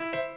[0.00, 0.29] שימו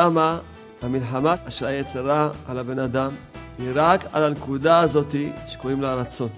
[0.00, 0.38] כמה
[0.82, 3.10] המלחמה של היצרה על הבן אדם
[3.58, 6.28] היא רק על הנקודה הזאתי שקוראים לה רצון.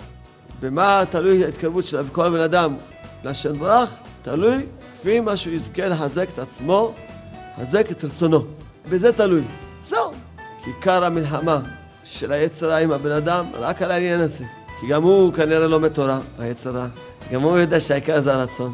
[0.60, 2.76] במה תלוי ההתקרבות של כל הבן אדם
[3.24, 3.90] להשם ברך?
[4.22, 6.94] תלוי כפי מה שהוא יזכה לחזק את עצמו,
[7.58, 8.44] לחזק את רצונו.
[8.90, 9.42] בזה תלוי.
[9.88, 10.12] זהו.
[10.66, 11.60] עיקר המלחמה
[12.04, 14.44] של היצרה עם הבן אדם רק על העניין הזה.
[14.80, 16.86] כי גם הוא כנראה לומד תורה, היצרה.
[17.32, 18.72] גם הוא יודע שהעיקר זה הרצון.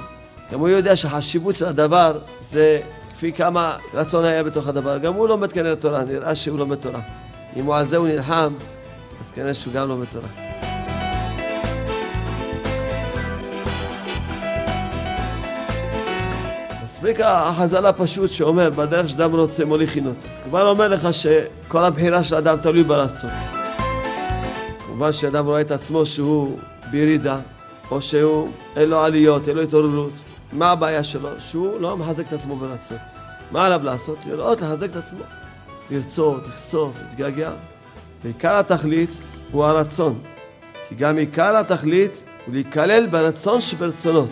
[0.52, 2.18] גם הוא יודע שהחשיבות של הדבר
[2.50, 2.80] זה
[3.18, 4.98] כפי כמה רצון היה בתוך הדבר.
[4.98, 7.00] גם הוא לומד כנראה תורה, נראה שהוא לומד תורה.
[7.56, 8.52] אם הוא על זה הוא נלחם,
[9.20, 10.28] אז כנראה שהוא גם לומד תורה.
[16.84, 20.26] מספיק החז"ל הפשוט שאומר, בדרך שאדם רוצה מוליכין אותו.
[20.44, 23.30] כבר אומר לך שכל הבחירה של אדם תלוי ברצון.
[24.86, 26.58] כמובן שאדם רואה את עצמו שהוא
[26.90, 27.38] בירידה,
[27.90, 30.27] או שהוא אין לו עליות, אין לו התעוררות.
[30.52, 31.28] מה הבעיה שלו?
[31.38, 32.98] שהוא לא מחזק את עצמו ברצון.
[33.50, 34.18] מה עליו לעשות?
[34.26, 35.24] לראות, לחזק את עצמו.
[35.90, 37.52] לרצות, לחשוף, להתגעגע.
[38.22, 39.10] ועיקר התכלית
[39.52, 40.18] הוא הרצון.
[40.88, 44.30] כי גם עיקר התכלית הוא להיכלל ברצון שברצונות.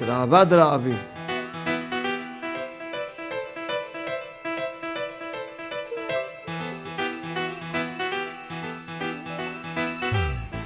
[0.00, 0.98] ולאהבה דרעבים.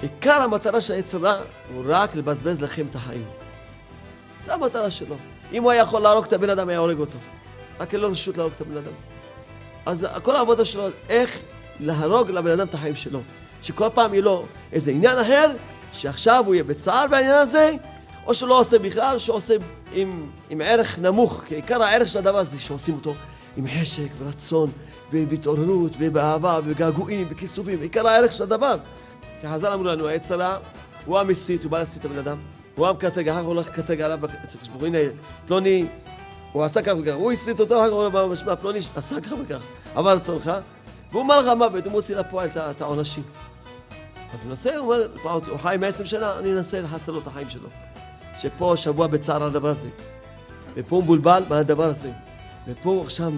[0.03, 1.37] עיקר המטרה של היצרה
[1.75, 3.46] הוא רק לבזבז לכם את החיים.
[4.47, 5.17] זו המטרה שלו.
[5.53, 7.19] אם הוא היה יכול להרוג את הבן אדם, היה הורג אותו.
[7.81, 8.93] רק אין לו רשות להרוג את הבן אדם.
[9.87, 11.41] אז כל העבודה שלו, איך
[11.81, 13.21] להרוג לבן אדם את החיים שלו.
[13.63, 15.51] שכל פעם יהיה לו איזה עניין אחר,
[15.93, 17.73] שעכשיו הוא יהיה בצער בעניין הזה,
[18.27, 19.55] או שהוא לא עושה בכלל, שהוא עושה
[19.93, 23.15] עם, עם ערך נמוך, כי עיקר הערך של הדבר הזה שעושים אותו
[23.57, 24.71] עם חשק ורצון
[25.11, 28.77] והתעוררות ובאהבה ובגעגועים וכיסופים, עיקר הערך של הדבר.
[29.41, 30.31] כי חז"ל אמרו לנו, העץ
[31.07, 32.56] הוא המסית, הוא בא להסית את הבן אדם.
[32.77, 34.85] הוא המקטרג, אחר כך הוא הולך לקטרג עליו אצל חשבון.
[34.85, 34.99] הנה,
[35.47, 35.87] פלוני,
[36.53, 39.33] הוא עשה כך וכך, הוא הסריט אותו, אחר כך הוא אומר, משמע, פלוני עשה כך
[39.33, 39.61] וכך,
[39.95, 40.53] עבר רצונך,
[41.11, 43.23] והוא אומר לך מוות, הוא מוציא לפועל את העונשים.
[44.35, 47.27] אז הוא מנסה, הוא אומר, לפחות, הוא חי מעשר שנה, אני אנסה לחסל לו את
[47.27, 47.69] החיים שלו.
[48.39, 49.89] שפה שבוע בצער על הדבר הזה,
[50.75, 52.11] ופה הוא מבולבל מהדבר הזה,
[52.69, 53.33] ופה הוא עכשיו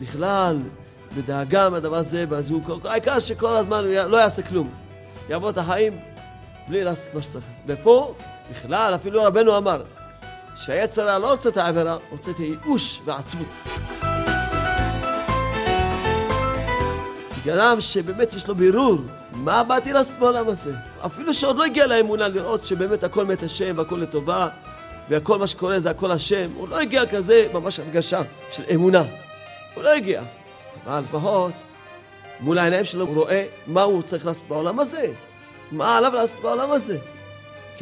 [0.00, 0.58] בכלל
[1.16, 4.70] בדאגה מהדבר הזה, ואז הוא, העיקר שכל הזמן הוא לא יעשה כלום.
[5.28, 5.98] יעבור את החיים
[6.68, 7.44] בלי לעשות מה שצריך.
[7.66, 8.14] ופה
[8.50, 9.82] בכלל, אפילו רבנו אמר,
[10.56, 13.46] שהיצר לא רוצה את העבירה, רוצה את הייאוש ועצבות.
[17.54, 18.98] אדם שבאמת יש לו בירור,
[19.32, 20.74] מה באתי לעשות בעולם הזה?
[21.06, 24.48] אפילו שעוד לא הגיע לאמונה לראות שבאמת הכל מת השם והכל לטובה
[25.08, 29.02] והכל מה שקורה זה הכל השם, הוא לא הגיע כזה ממש הרגשה של אמונה.
[29.74, 30.22] הוא לא הגיע.
[30.84, 31.52] אבל לפחות
[32.40, 35.12] מול העיניים שלו הוא רואה מה הוא צריך לעשות בעולם הזה.
[35.72, 36.98] מה עליו לעשות בעולם הזה.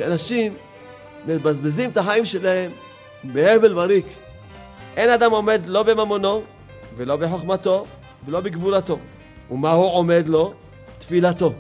[0.01, 0.55] כי אנשים
[1.27, 2.71] מבזבזים את החיים שלהם
[3.25, 4.07] בהבל וריק.
[4.97, 6.43] אין אדם עומד לא בממונו,
[6.97, 7.87] ולא בחוכמתו,
[8.27, 8.99] ולא בגבולתו.
[9.51, 10.55] ומה הוא עומד לו?
[10.99, 11.53] תפילתו.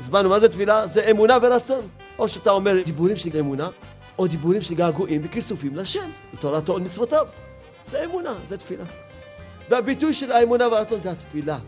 [0.00, 0.86] הסברנו מה זה תפילה?
[0.86, 1.80] זה אמונה ורצון.
[2.18, 3.68] או שאתה אומר דיבורים של אמונה,
[4.18, 7.26] או דיבורים של געגועים וכיסופים לשם, לתורתו ולמצוותיו.
[7.86, 8.84] זה אמונה, זה תפילה.
[9.68, 11.58] והביטוי של האמונה והרצון זה התפילה.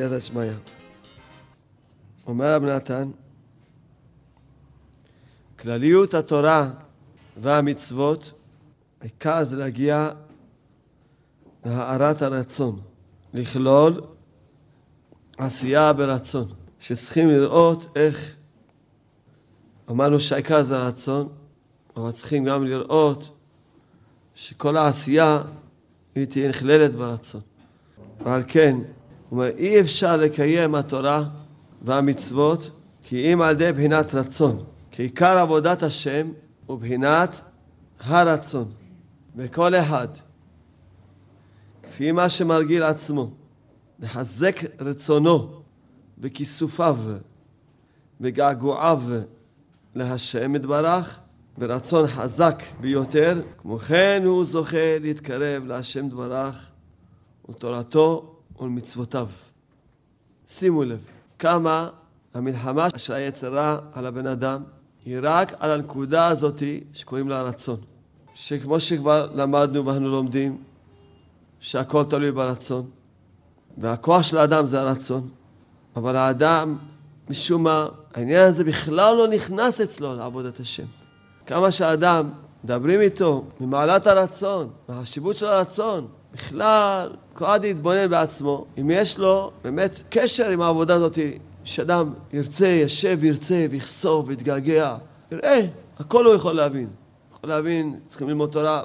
[0.00, 0.52] סייעתא דשמיא.
[2.26, 3.10] אומר רב נתן,
[5.58, 6.70] כלליות התורה
[7.40, 8.32] והמצוות,
[9.00, 10.10] העיקר זה להגיע
[11.64, 12.80] להארת הרצון.
[13.34, 14.00] לכלול
[15.38, 16.48] עשייה ברצון,
[16.80, 18.34] שצריכים לראות איך,
[19.90, 21.28] אמרנו שהעיקר זה הרצון,
[21.96, 23.36] אבל צריכים גם לראות
[24.34, 25.42] שכל העשייה
[26.14, 27.40] היא תהיה נכללת ברצון.
[28.24, 28.76] ועל כן,
[29.30, 31.24] הוא אומר, אי אפשר לקיים התורה
[31.82, 32.70] והמצוות
[33.02, 34.64] כי אם על ידי בחינת רצון.
[34.90, 36.28] כי עיקר עבודת השם
[36.66, 37.40] הוא בחינת
[38.00, 38.72] הרצון.
[39.36, 40.08] וכל אחד,
[41.82, 43.30] כפי מה שמרגיל עצמו,
[43.98, 45.62] לחזק רצונו
[46.18, 46.98] וכיסופיו
[48.20, 49.02] וגעגועיו
[49.94, 51.20] להשם יתברך,
[51.58, 56.70] ברצון חזק ביותר, כמו כן הוא זוכה להתקרב להשם דברך
[57.48, 59.28] ותורתו ולמצוותיו.
[60.48, 61.00] שימו לב,
[61.38, 61.88] כמה
[62.34, 64.62] המלחמה של היצר רע על הבן אדם
[65.04, 67.76] היא רק על הנקודה הזאתי שקוראים לה רצון.
[68.34, 70.62] שכמו שכבר למדנו ואנחנו לומדים,
[71.60, 72.90] שהכל תלוי ברצון,
[73.78, 75.28] והכוח של האדם זה הרצון,
[75.96, 76.76] אבל האדם,
[77.30, 80.86] משום מה, העניין הזה בכלל לא נכנס אצלו לעבודת השם.
[81.46, 82.30] כמה שהאדם,
[82.64, 89.50] מדברים איתו ממעלת הרצון, מהחשיבות של הרצון, בכלל, כל אחד יתבונן בעצמו, אם יש לו
[89.64, 91.18] באמת קשר עם העבודה הזאת,
[91.64, 94.96] שאדם ירצה, ישב, ירצה, ויחשוף, ויתגעגע,
[95.32, 95.60] יראה,
[95.98, 96.88] הכל הוא יכול להבין.
[97.34, 98.82] יכול להבין, צריכים ללמוד תורה,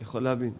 [0.00, 0.52] יכול להבין.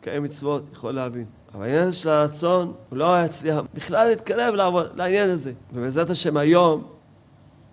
[0.00, 1.24] קיים מצוות, יכול להבין.
[1.54, 4.54] אבל העניין הזה של הרצון, הוא לא יצליח בכלל להתקרב
[4.94, 5.52] לעניין הזה.
[5.72, 6.84] ובעזרת השם היום,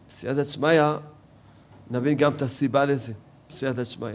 [0.10, 0.82] בסייעתא שמיא,
[1.92, 3.14] נבין גם את הסיבה לזה,
[3.50, 4.10] בסייעתא שמיא.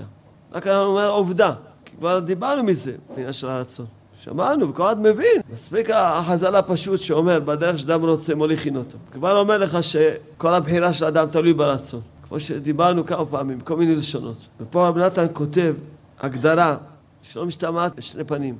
[0.52, 1.54] רק אני אומר עובדה,
[2.02, 3.86] כבר דיברנו מזה, בעניין של הרצון.
[4.22, 5.42] שמענו, וכל אחד מבין.
[5.52, 8.98] מספיק החז"ל הפשוט שאומר, בדרך שאדם רוצה מוליכין אותו.
[9.12, 12.00] כבר אומר לך שכל הבחירה של האדם תלוי ברצון.
[12.28, 14.36] כמו שדיברנו כמה פעמים, כל מיני לשונות.
[14.60, 15.74] ופה רב נתן כותב
[16.20, 16.76] הגדרה
[17.22, 18.56] שלא משתמעת בשני פנים.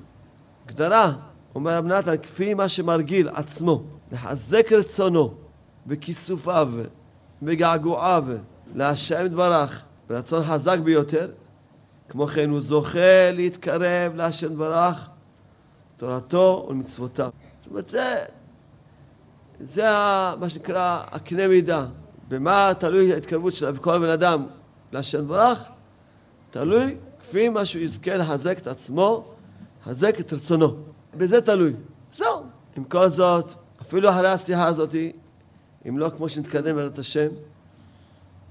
[0.67, 1.13] הגדרה,
[1.55, 5.35] אומר רב נתן, כפי מה שמרגיל עצמו, לחזק רצונו
[5.87, 6.69] וכיסופיו
[7.43, 8.25] וגעגועיו
[8.75, 11.29] להשם יתברך ברצון חזק ביותר,
[12.13, 15.09] כמו כן הוא זוכה להתקרב להשם יתברך
[15.97, 17.31] תורתו ולמצוותיו.
[17.63, 18.25] זאת אומרת, זה,
[19.61, 19.87] זה
[20.41, 21.87] מה שנקרא הקנה מידה.
[22.29, 24.47] במה תלוי ההתקרבות של כל בן אדם
[24.93, 25.65] להשם ברך?
[26.51, 29.25] תלוי כפי מה שהוא יזכה לחזק את עצמו,
[29.83, 30.77] לחזק את רצונו.
[31.17, 31.73] בזה תלוי.
[32.17, 32.43] זהו.
[32.77, 33.51] עם כל זאת,
[33.83, 34.95] אפילו אחרי השיחה הזאת,
[35.89, 37.29] אם לא כמו שנתקדם בעזרת השם,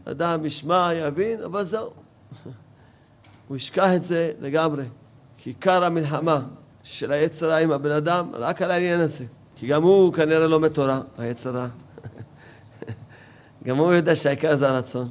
[0.05, 1.89] אדם ישמע, יבין, אבל זהו.
[3.51, 4.83] הוא ישכח את זה לגמרי.
[5.37, 6.41] כי עיקר המלחמה
[6.83, 9.25] של היצר רע עם הבן אדם, רק על העניין הזה.
[9.55, 11.67] כי גם הוא כנראה לומד תורה, היצר רע.
[13.65, 15.09] גם הוא יודע שהעיקר זה הרצון.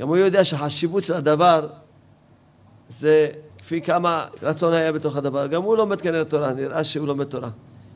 [0.00, 1.68] גם הוא יודע שהחשיבות של הדבר
[2.88, 3.28] זה
[3.58, 5.46] כפי כמה רצון היה בתוך הדבר.
[5.46, 7.50] גם הוא לומד כנראה תורה, נראה שהוא לומד תורה.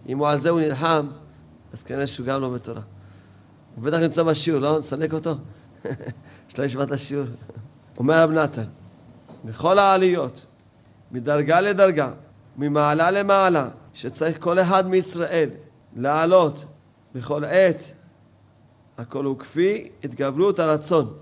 [0.08, 1.06] אם הוא על זה הוא נלחם,
[1.72, 2.82] אז כנראה שהוא גם לומד תורה.
[3.74, 4.78] הוא בטח נמצא בשיעור, לא?
[4.78, 5.34] נסלק אותו?
[6.48, 7.26] שלא ישמע את השיעור.
[7.98, 8.64] אומר רב נתן,
[9.44, 10.46] בכל העליות,
[11.12, 12.10] מדרגה לדרגה,
[12.56, 15.48] ממעלה למעלה, שצריך כל אחד מישראל
[15.96, 16.64] לעלות
[17.14, 17.92] בכל עת,
[18.98, 21.12] הכל הוא כפי התגברות הרצון.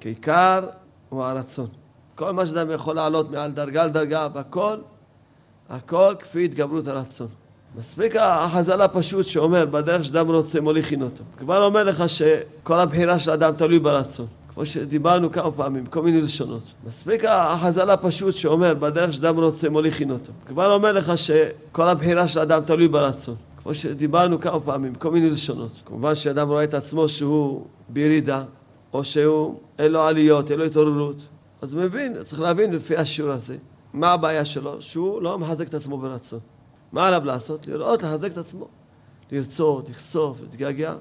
[0.00, 0.66] כי עיקר
[1.08, 1.66] הוא הרצון.
[2.14, 4.76] כל מה שאדם יכול לעלות מעל דרגה לדרגה והכל,
[5.68, 7.28] הכל כפי התגברות הרצון.
[7.76, 11.24] מספיק החז"ל הפשוט שאומר, בדרך שאדם רוצה מוליכין אותו.
[11.38, 14.26] כבר אומר לך שכל הבחירה של האדם תלוי ברצון.
[14.58, 16.62] כמו שדיברנו כמה פעמים, כל מיני לשונות.
[16.86, 20.32] מספיק החז"ל הפשוט שאומר, בדרך שאדם רוצה מוליכין אותו.
[20.46, 23.34] כבר אומר לך שכל הבחירה של האדם תלוי ברצון.
[23.62, 25.70] כמו שדיברנו כמה פעמים, כל מיני לשונות.
[25.84, 28.44] כמובן שאדם רואה את עצמו שהוא בירידה,
[28.92, 31.26] או שהוא, אין לו עליות, אין לו התעוררות.
[31.62, 33.56] אז מבין, צריך להבין לפי השיעור הזה,
[33.92, 36.40] מה הבעיה שלו, שהוא לא מחזק את עצמו ברצון.
[36.92, 37.66] מה עליו לעשות?
[37.66, 38.68] לראות, לחזק את עצמו.
[39.32, 40.94] לרצות, לכסוף, להתגעגע.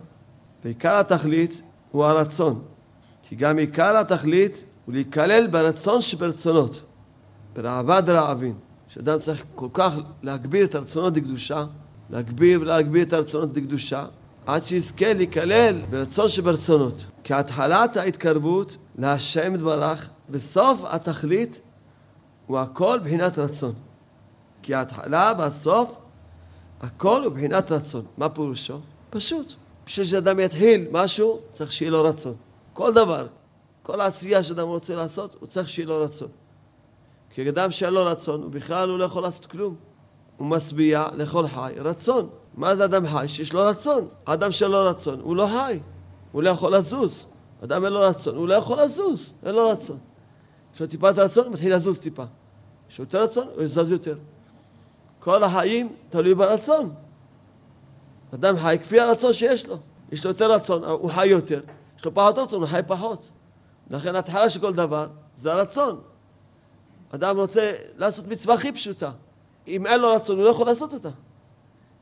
[0.64, 1.62] ועיקר התכלית
[1.92, 2.62] הוא הרצון.
[3.29, 6.81] כי גם עיקר התכלית הוא להיכלל ברצון שברצונות,
[7.55, 8.53] ברעבה דרעבין,
[8.88, 11.65] שאדם צריך כל כך להגביר את הרצונות לקדושה,
[12.10, 14.05] להגביר ולהגביר את הרצונות לקדושה,
[14.46, 17.05] עד שיזכה להיכלל ברצון שברצונות.
[17.24, 21.62] כי התחלת ההתקרבות להשם יתברך, בסוף התכלית
[22.48, 23.74] הוא הכל בחינת רצון.
[24.62, 26.01] כי ההתחלה והסוף,
[26.81, 28.05] הכל הוא בחינת רצון.
[28.17, 28.79] מה פירושו?
[29.10, 29.53] פשוט.
[29.86, 32.34] בשביל שאדם יתחיל משהו, צריך שיהיה לו רצון.
[32.77, 33.27] כל דבר,
[33.84, 36.27] כל העשייה שאדם רוצה לעשות, הוא צריך שיהיה לו רצון.
[37.29, 39.75] כי אדם שאין לו רצון, הוא בכלל הוא לא יכול לעשות כלום.
[40.38, 42.29] הוא משביע לכל חי רצון.
[42.55, 43.27] מה זה אדם חי?
[43.27, 44.07] שיש לו רצון.
[44.25, 45.79] אדם שאין לו רצון, הוא לא חי.
[46.31, 47.25] הוא לא יכול לזוז.
[47.63, 49.98] אדם אין לו רצון, הוא לא יכול לזוז, אין לו רצון.
[50.75, 52.24] יש לו טיפת רצון, הוא מתחיל לזוז טיפה.
[52.89, 54.15] יש לו יותר רצון, הוא יזז יותר.
[55.19, 56.93] כל החיים תלוי ברצון.
[58.34, 59.77] אדם חי כפי הרצון שיש לו.
[60.12, 61.62] יש לו יותר רצון, הוא חי יותר.
[61.98, 63.30] יש לו פחות רצון, הוא חי פחות.
[63.89, 66.01] לכן ההתחלה של כל דבר זה הרצון.
[67.10, 69.12] אדם רוצה לעשות מצווה הכי פשוטה.
[69.68, 71.10] אם אין לו רצון, הוא לא יכול לעשות אותה.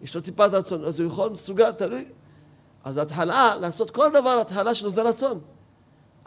[0.02, 2.06] יש לו טיפת רצון, אז הוא יכול, מסוגל, תלוי.
[2.84, 5.40] אז ההתחלה, לעשות כל דבר, ההתחלה שלו זה רצון.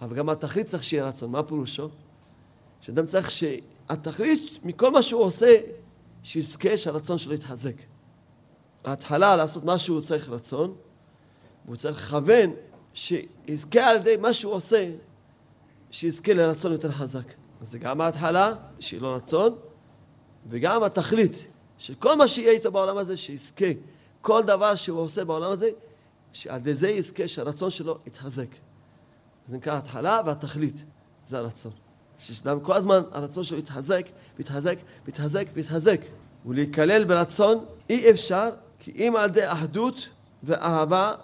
[0.00, 1.30] אבל גם התכלית צריך שיהיה רצון.
[1.30, 1.88] מה פירושו?
[2.80, 5.56] שאדם צריך שהתכלית מכל מה שהוא עושה,
[6.22, 7.74] שיזכה שהרצון שלו יתחזק.
[8.84, 10.74] ההתחלה לעשות משהו הוא צריך רצון,
[11.64, 12.50] והוא צריך לכוון
[12.98, 14.90] שיזכה על ידי מה שהוא עושה,
[15.90, 17.32] שיזכה לרצון יותר חזק.
[17.60, 19.56] אז זה גם ההתחלה, שיהיה לו רצון,
[20.48, 21.46] וגם התכלית
[21.78, 23.66] של כל מה שיהיה איתו בעולם הזה, שיזכה.
[24.20, 25.70] כל דבר שהוא עושה בעולם הזה,
[26.32, 28.48] שעל ידי זה יזכה שהרצון שלו יתחזק.
[29.48, 30.84] זה נקרא ההתחלה והתכלית,
[31.28, 31.72] זה הרצון.
[32.18, 34.06] שאדם כל הזמן הרצון שלו יתחזק,
[34.38, 34.78] יתחזק,
[35.08, 36.00] יתחזק ויתחזק.
[36.46, 40.08] ולהיכלל ברצון אי אפשר, כי אם על ידי אחדות
[40.42, 41.14] ואהבה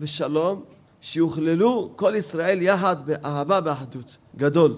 [0.00, 0.64] ושלום,
[1.00, 4.16] שיוכללו כל ישראל יחד באהבה ואחדות.
[4.36, 4.76] גדול.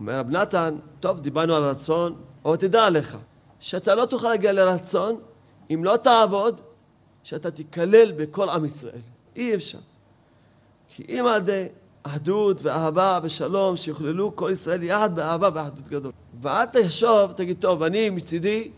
[0.00, 3.16] אומר רב נתן, טוב, דיברנו על רצון, אבל תדע לך,
[3.60, 5.20] שאתה לא תוכל להגיע לרצון
[5.70, 6.60] אם לא תעבוד,
[7.22, 9.00] שאתה תיכלל בכל עם ישראל.
[9.36, 9.78] אי אפשר.
[10.88, 11.66] כי אם על ידי
[12.02, 16.12] אחדות ואהבה ושלום שיוכללו כל ישראל יחד באהבה ואחדות גדול.
[16.40, 18.70] ואל תחשוב, תגיד, טוב, אני מצידי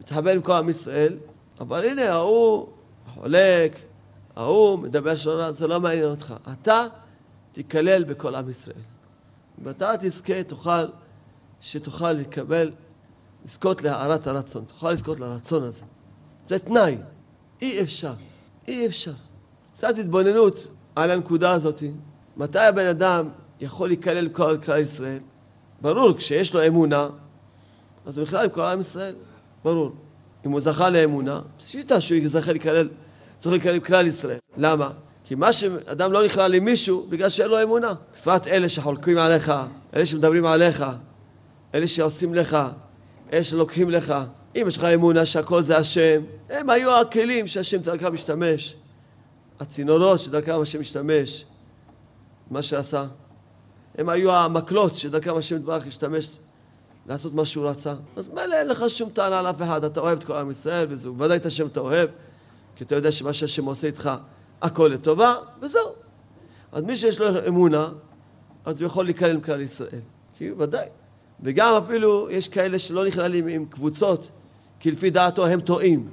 [0.00, 1.16] מתחבר עם כל עם ישראל,
[1.60, 2.68] אבל הנה, ההוא
[3.14, 3.78] חולק,
[4.36, 6.34] ההוא מדבר שונה, זה לא מעניין אותך.
[6.52, 6.86] אתה
[7.52, 8.76] תיכלל בכל עם ישראל.
[9.64, 10.84] ואתה תזכה, תוכל,
[11.60, 12.70] שתוכל לקבל,
[13.44, 15.84] לזכות להערת הרצון, תוכל לזכות לרצון הזה.
[16.46, 16.96] זה תנאי,
[17.62, 18.12] אי אפשר,
[18.68, 19.12] אי אפשר.
[19.72, 21.82] קצת התבוננות על הנקודה הזאת.
[22.36, 23.28] מתי הבן אדם
[23.60, 25.18] יכול להיכלל כל כלל ישראל?
[25.80, 27.08] ברור, כשיש לו אמונה,
[28.06, 29.14] אז הוא נכלל עם כל עם ישראל,
[29.64, 29.92] ברור.
[30.46, 32.88] אם הוא זכה לאמונה, פשיטה שהוא יזכה להיכלל,
[33.44, 34.38] צריך עם כלל ישראל.
[34.56, 34.90] למה?
[35.24, 37.92] כי מה שאדם לא נכלל למישהו, בגלל שאין לו אמונה.
[38.12, 39.52] בפרט אלה שחולקים עליך,
[39.96, 40.84] אלה שמדברים עליך,
[41.74, 42.58] אלה שעושים לך,
[43.32, 44.14] אלה שלוקחים לך.
[44.56, 48.74] אם יש לך אמונה שהכל זה השם, הם היו הכלים שהשם דרכם משתמש.
[49.60, 51.44] הצינורות שדרכם השם משתמש.
[52.50, 53.04] מה שעשה.
[53.98, 56.30] הם היו המקלות שדרכם השם יתברך השתמש
[57.06, 57.94] לעשות מה שהוא רצה.
[58.16, 60.86] אז מילא אין לך שום טענה על אף אחד, אתה אוהב את כל עם ישראל
[60.90, 61.18] וזהו.
[61.18, 62.08] ודאי את השם אתה אוהב,
[62.76, 64.10] כי אתה יודע שמה שהשם עושה איתך
[64.62, 65.92] הכל לטובה, וזהו.
[66.72, 67.88] אז מי שיש לו אמונה,
[68.64, 70.00] אז הוא יכול להיכלל עם כלל ישראל.
[70.38, 70.86] כי ודאי.
[71.42, 74.30] וגם אפילו יש כאלה שלא נכללים עם קבוצות,
[74.80, 76.08] כי לפי דעתו הם טועים.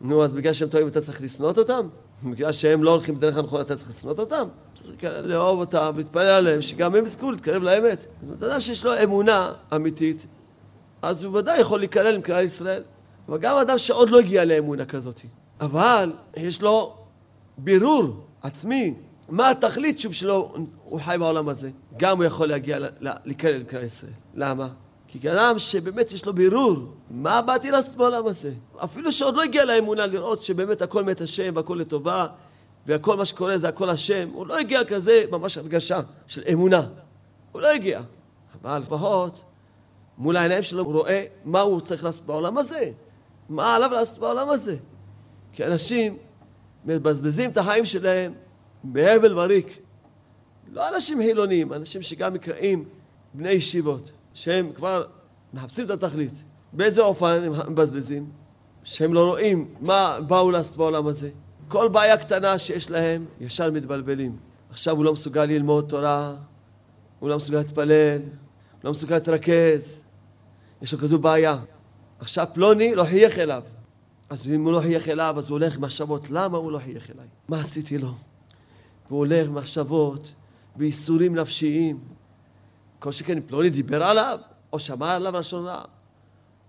[0.00, 1.88] נו, אז בגלל שהם טועים אתה צריך לשנוא אותם?
[2.24, 4.48] בגלל שהם לא הולכים בדרך הנכונה אתה צריך לשנוא אותם?
[4.74, 8.00] צריך לאהוב אותם, להתפלל עליהם, שגם הם יזכו להתקרב לאמת.
[8.00, 10.26] זאת אומרת, אדם שיש לו אמונה אמיתית,
[11.02, 12.82] אז הוא ודאי יכול להיכלל עם כלל ישראל.
[13.28, 15.20] אבל גם אדם שעוד לא הגיע לאמונה כזאת.
[15.60, 16.96] אבל יש לו
[17.58, 18.04] בירור
[18.42, 18.94] עצמי,
[19.28, 21.70] מה התכלית שוב שלו הוא חי בעולם הזה.
[21.96, 22.76] גם הוא יכול להגיע
[23.54, 24.12] עם כלל ישראל.
[24.34, 24.68] למה?
[25.08, 26.76] כי אדם שבאמת יש לו בירור,
[27.10, 28.52] מה באתי לעשות בעולם הזה?
[28.76, 32.26] אפילו שעוד לא הגיע לאמונה לראות שבאמת הכל מת השם והכל לטובה
[32.86, 36.82] וכל מה שקורה זה הכל השם, הוא לא הגיע כזה ממש הרגשה של אמונה.
[37.52, 38.00] הוא לא הגיע.
[38.62, 39.42] אבל לפחות
[40.18, 42.90] מול העיניים שלו הוא רואה מה הוא צריך לעשות בעולם הזה.
[43.48, 44.76] מה עליו לעשות בעולם הזה.
[45.52, 46.16] כי אנשים
[46.84, 48.32] מבזבזים את החיים שלהם
[48.84, 49.78] בהבל וריק.
[50.72, 52.84] לא אנשים חילונים, אנשים שגם נקראים
[53.34, 55.04] בני ישיבות, שהם כבר
[55.54, 56.32] מחפשים את התכלית.
[56.72, 58.30] באיזה אופן הם מבזבזים?
[58.84, 61.30] שהם לא רואים מה באו לעשות בעולם הזה.
[61.68, 64.36] כל בעיה קטנה שיש להם, ישר מתבלבלים.
[64.70, 66.36] עכשיו הוא לא מסוגל ללמוד תורה,
[67.18, 70.04] הוא לא מסוגל להתפלל, הוא לא מסוגל להתרכז,
[70.82, 71.58] יש לו כזו בעיה.
[72.18, 73.62] עכשיו פלוני לא חייך אליו.
[74.30, 77.10] אז אם הוא לא חייך אליו, אז הוא הולך עם מחשבות, למה הוא לא חייך
[77.10, 77.26] אליי?
[77.48, 78.10] מה עשיתי לו?
[79.08, 80.32] והוא הולך עם מחשבות,
[80.76, 81.98] בייסורים נפשיים.
[82.98, 84.38] כל שכן פלוני דיבר עליו,
[84.72, 85.82] או שמע עליו לשון רע,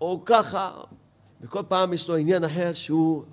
[0.00, 0.70] או ככה.
[1.40, 3.24] וכל פעם יש לו עניין אחר שהוא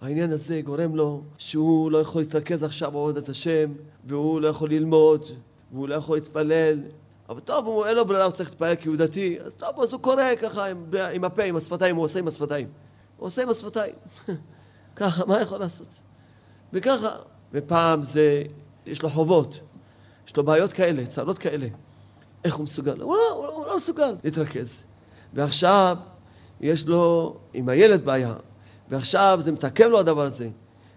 [0.00, 3.72] העניין הזה גורם לו שהוא לא יכול להתרכז עכשיו בעבודת השם,
[4.04, 5.24] והוא לא יכול ללמוד,
[5.72, 6.80] והוא לא יכול להתפלל.
[7.28, 9.92] אבל טוב, הוא, אין לו ברירה, הוא צריך להתפלל כי הוא דתי, אז טוב, אז
[9.92, 12.68] הוא קורא ככה עם, עם הפה, עם השפתיים, הוא עושה עם השפתיים.
[13.24, 13.94] עושה עם השפתיים.
[14.96, 15.88] ככה, מה יכול לעשות?
[16.72, 17.16] וככה,
[17.52, 18.42] ופעם זה,
[18.86, 19.60] יש לו חובות,
[20.26, 21.66] יש לו בעיות כאלה, צרות כאלה.
[22.44, 23.00] איך הוא מסוגל?
[23.00, 24.82] הוא לא, הוא לא, הוא לא מסוגל להתרכז.
[25.34, 25.96] ועכשיו
[26.60, 28.34] יש לו עם הילד בעיה,
[28.88, 30.48] ועכשיו זה מתעכב לו הדבר הזה.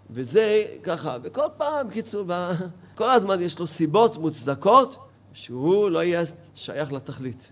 [0.10, 2.25] וזה ככה, וכל פעם, בקיצור,
[2.96, 4.96] כל הזמן יש לו סיבות מוצדקות
[5.34, 6.24] שהוא לא יהיה
[6.55, 7.51] שייך לתכלית.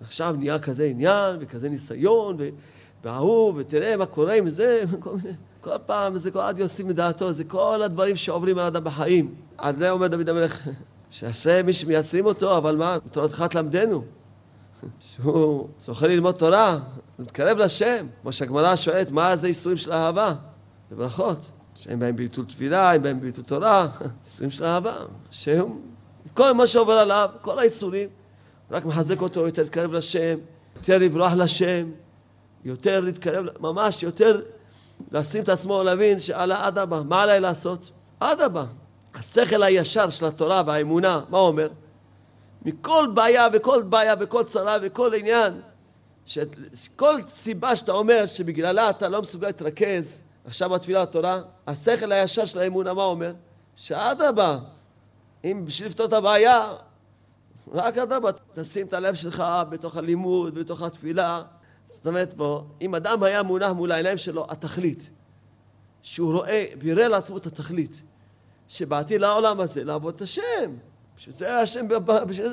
[0.00, 2.48] עכשיו נהיה כזה עניין וכזה ניסיון, ו...
[3.04, 5.36] וההוא, ותראה מה קורה עם זה, כל מיני...
[5.60, 9.34] כל פעם זה כל עד יוצאים מדעתו, זה כל הדברים שעוברים על אדם בחיים.
[9.58, 10.68] על זה אומר דוד המלך,
[11.10, 14.04] שהשם מי שמייסרים אותו, אבל מה, תורתך תלמדנו.
[15.08, 16.78] שהוא זוכה ללמוד תורה,
[17.18, 20.34] מתקרב לשם, כמו שהגמרא שואלת, מה זה איסורים של אהבה?
[20.90, 21.50] זה ברכות.
[21.74, 23.88] שאין בהם ביטול תפילה, אין בהם ביטול תורה,
[24.24, 24.94] איסורים של אהבה.
[25.30, 25.80] שהוא,
[26.34, 28.08] כל מה שעובר עליו, כל האיסורים,
[28.70, 30.38] רק מחזק אותו יותר להתקרב לשם,
[30.76, 31.90] יותר לברוח לשם,
[32.64, 34.42] יותר להתקרב, ממש יותר
[35.12, 37.90] לשים את עצמו, להבין שאללה אדרבה, מה עליי לעשות?
[38.18, 38.64] אדרבה.
[39.14, 41.68] השכל הישר של התורה והאמונה, מה אומר?
[42.62, 45.60] מכל בעיה וכל בעיה וכל צרה וכל עניין,
[46.26, 52.58] שכל סיבה שאתה אומר שבגללה אתה לא מסוגל להתרכז עכשיו בתפילה התורה, השכל הישר של
[52.58, 53.32] האמונה, מה אומר?
[53.76, 54.58] שאדרבה,
[55.44, 56.72] אם בשביל לפתור את הבעיה,
[57.72, 61.42] רק אדרבה, תשים את הלב שלך בתוך הלימוד, בתוך התפילה.
[62.04, 65.10] זאת אומרת פה, אם אדם היה מונח מול העיניים שלו, התכלית,
[66.02, 68.02] שהוא רואה, בירר לעצמו את התכלית,
[68.68, 70.72] שבאתי לעולם הזה לעבוד את השם.
[71.16, 71.86] בשביל זה השם,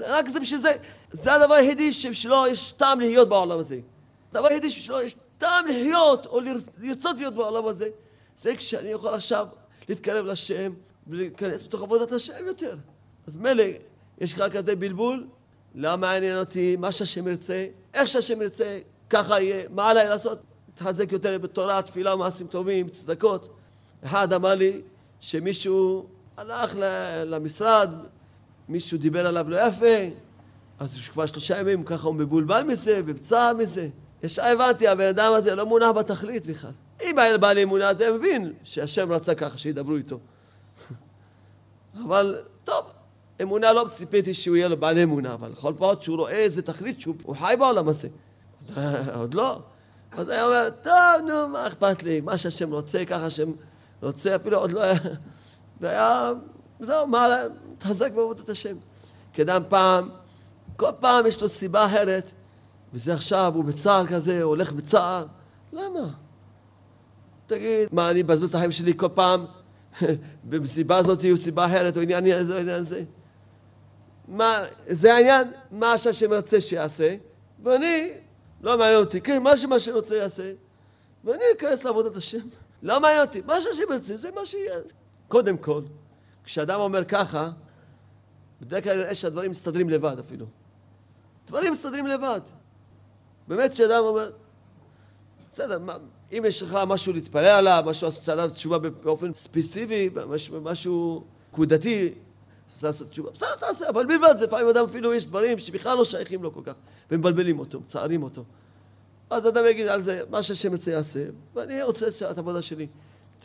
[0.08, 0.74] רק זה בשביל זה,
[1.12, 3.79] זה הדבר היחידי שבשבילו יש טעם להיות בעולם הזה.
[4.31, 6.39] הדבר היחידי שבשבילו יש טעם לחיות או
[6.77, 7.89] לרצות להיות בעולם הזה,
[8.41, 9.48] זה כשאני יכול עכשיו
[9.89, 10.74] להתקרב לשם
[11.08, 12.75] ולהיכנס בתוך עבודת השם יותר.
[13.27, 13.63] אז מילא,
[14.22, 15.27] יש לך כזה בלבול,
[15.75, 18.79] לא מעניין אותי מה שהשם ירצה, איך שהשם ירצה,
[19.12, 20.39] ככה יהיה, מה עליי לעשות?
[20.74, 23.53] תחזק יותר בתורה, תפילה, מעשים טובים, צדקות.
[24.03, 24.82] אחד אמר לי
[25.20, 26.06] שמישהו
[26.38, 26.74] הלך
[27.25, 27.89] למשרד,
[28.70, 30.15] מישהו דיבר עליו לא יפה,
[30.80, 33.89] אז כבר שלושה ימים ככה הוא מבולבל מזה ובצער מזה.
[34.24, 36.72] ישר הבנתי, הבן אדם הזה לא מונח בתכלית בכלל.
[37.03, 40.20] אם היה בעל אמונה, אז הוא מבין שהשם רצה ככה, שידברו איתו.
[42.06, 42.86] אבל, טוב,
[43.41, 47.00] אמונה לא ציפיתי שהוא יהיה לו בעל אמונה, אבל לכל פעם שהוא רואה איזה תכלית
[47.00, 48.08] שהוא חי בעולם הזה.
[49.20, 49.60] עוד לא.
[50.12, 52.22] אז היה אומר, טוב, נו, מה אכפת לי?
[52.22, 53.51] מה שהשם רוצה, ככה השם
[54.01, 55.00] רוצה, אפילו עוד לא היה...
[55.82, 56.32] והיה,
[56.80, 57.28] זהו, מה,
[57.78, 58.76] תחזק בעבודת השם.
[59.34, 60.10] כי אדם פעם,
[60.76, 62.32] כל פעם יש לו סיבה אחרת,
[62.93, 65.26] וזה עכשיו, הוא בצער כזה, הוא הולך בצער.
[65.74, 66.10] למה?
[67.47, 69.45] תגיד, מה, אני אבזבז את החיים שלי כל פעם,
[70.50, 73.04] במסיבה הזאת או סיבה אחרת, או עניין הזה או עניין הזה?
[74.28, 77.15] מה, זה העניין, מה שהשם רוצה שיעשה,
[77.63, 78.12] ואני,
[78.63, 80.54] לא מעניין אותי, כן, מה שמה שרוצה יעשה,
[81.24, 82.47] ואני אכנס לעבודת השם.
[82.84, 84.80] לא מעניין אותי, מה שהשם רוצה, זה מה שיהיה.
[85.28, 85.82] קודם כל,
[86.43, 87.50] כשאדם אומר ככה,
[88.62, 90.45] בדרך כלל נראה שהדברים מסתדרים לבד אפילו.
[91.47, 92.41] דברים מסתדרים לבד.
[93.47, 94.32] באמת שאדם אומר,
[95.54, 95.97] בסדר, מה,
[96.32, 101.24] אם יש לך משהו להתפלל עליו, משהו לעשות עליו תשובה באופן ספציפי, משהו, משהו
[102.71, 106.05] נקודתי, לעשות תשובה, בסדר, תעשה, אבל בלבד זה, לפעמים אדם אפילו יש דברים שבכלל לא
[106.05, 106.73] שייכים לו כל כך,
[107.12, 108.43] ומבלבלים אותו, מצערים אותו.
[109.29, 112.88] אז אדם יגיד על זה, מה שהשם יצא יעשה, ואני רוצה את העבודה שלי.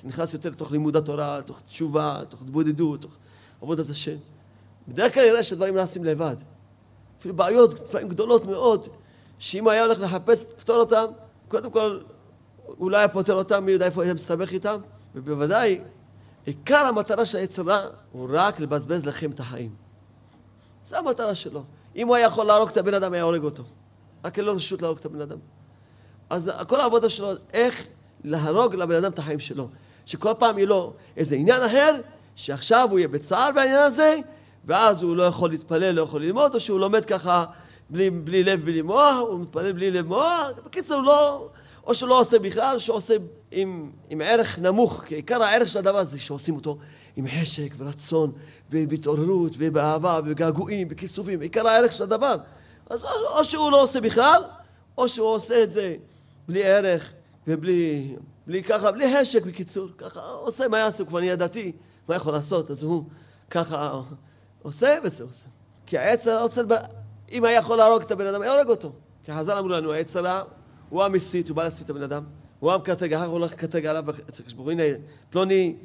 [0.04, 3.16] נכנס יותר לתוך לימוד התורה, לתוך תשובה, לתוך התבודדות, לתוך
[3.62, 4.16] עבודת השם.
[4.88, 6.36] בדרך כלל יראה שהדברים נעשים לבד.
[7.18, 8.88] אפילו בעיות, לפעמים גדולות מאוד,
[9.38, 11.04] שאם היה הולך לחפש לפתור אותם,
[11.48, 12.00] קודם כל,
[12.80, 14.78] אולי היה פותר אותם, מי יודע איפה היה מסתבך איתם,
[15.14, 15.80] ובוודאי,
[16.46, 19.70] עיקר המטרה של היצרה הוא רק לבזבז לכם את החיים.
[20.86, 21.62] זו המטרה שלו.
[21.96, 23.62] אם הוא היה יכול להרוג את הבן אדם, היה הורג אותו.
[24.24, 25.38] רק אין לו רשות להרוג את הבן אדם.
[26.30, 27.86] אז כל העבודה שלו, איך
[28.24, 29.68] להרוג לבן אדם את החיים שלו.
[30.06, 31.94] שכל פעם יהיה לו איזה עניין אחר,
[32.36, 34.20] שעכשיו הוא יהיה בצער בעניין הזה,
[34.64, 37.44] ואז הוא לא יכול להתפלל, לא יכול ללמוד, או שהוא לומד ככה
[37.90, 41.48] בלי, בלי לב, בלי מוח, הוא מתפלל בלי לב מוח, בקיצור, לא,
[41.86, 43.14] או שהוא לא עושה בכלל, שהוא עושה
[43.50, 46.78] עם, עם ערך נמוך, כי עיקר הערך של הדבר הזה שעושים אותו
[47.16, 48.32] עם חשק ורצון
[48.70, 52.36] והתעוררות ובאהבה וגעגועים וכיסופים, עיקר הערך של הדבר.
[52.90, 54.42] אז או, או שהוא לא עושה בכלל,
[54.98, 55.96] או שהוא עושה את זה
[56.48, 57.12] בלי ערך
[57.46, 58.14] ובלי
[58.46, 61.72] בלי ככה, בלי חשק בקיצור, ככה עושה מה יעשה, הוא כבר נהיה דתי,
[62.08, 62.70] מה יכול לעשות?
[62.70, 63.04] אז הוא
[63.50, 64.00] ככה
[64.62, 65.48] עושה וזה עושה.
[65.86, 66.62] כי העץ רוצה,
[67.32, 68.92] אם היה יכול להרוג את הבן אדם, היה הורג אותו.
[69.24, 70.42] כי חז"ל אמרו לנו, העץ הרע
[70.88, 72.24] הוא המסית, הוא בא להסית את הבן אדם,
[72.60, 74.82] הוא המקטרג, אחר כך הולך לקטרג עליו אצל חשבון, הנה,
[75.30, 75.76] פלוני,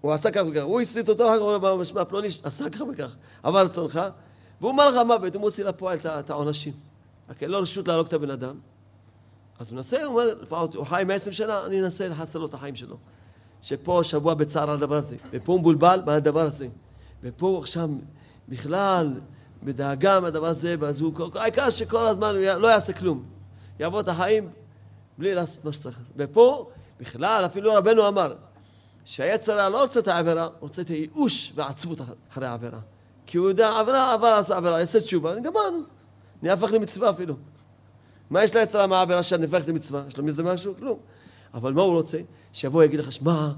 [0.00, 2.80] הוא עשה כך וכך, הוא הסית אותו, אחר כך הוא אומר, משמע, פלוני עשה כך
[2.92, 4.00] וכך, עבר רצונך,
[4.60, 6.72] והוא אומר לך מוות, הוא מוציא לפועל את העונשים.
[7.40, 8.54] אין לו רשות להרוג את הבן אדם.
[9.58, 12.54] אז הוא מנסה, הוא אומר, לפחות הוא חי מעשרים שנה, אני אנסה לחסל לו את
[12.54, 12.96] החיים שלו.
[13.62, 16.68] שפה שבוע בצער על הדבר הזה, ופה הוא מבולבל מהדבר הזה,
[17.22, 17.88] ופה עכשיו
[18.48, 19.12] בכלל
[19.62, 23.24] בדאגה מהדבר הזה, ואז הוא, העיקר שכל הזמן הוא לא יעשה כלום.
[23.80, 24.50] יעבור את החיים
[25.18, 26.00] בלי לעשות מה שצריך.
[26.16, 28.34] ופה בכלל, אפילו רבנו אמר,
[29.04, 31.98] שהיצר לא רוצה את העבירה, הוא רוצה את הייאוש והעצבות
[32.30, 32.78] אחרי העבירה.
[33.26, 35.82] כי הוא יודע, עבירה, עבר עשה עבירה, יעשה תשובה, גמרנו.
[36.42, 37.34] נהפך למצווה אפילו.
[38.30, 40.02] מה יש ליצר המעבר אשר נפח למצווה?
[40.08, 40.74] יש לו מזה משהו?
[40.76, 40.98] כלום.
[41.54, 42.18] אבל מה הוא רוצה?
[42.52, 43.50] שיבוא ויגיד לך, שמע,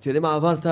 [0.00, 0.66] תראה מה עברת,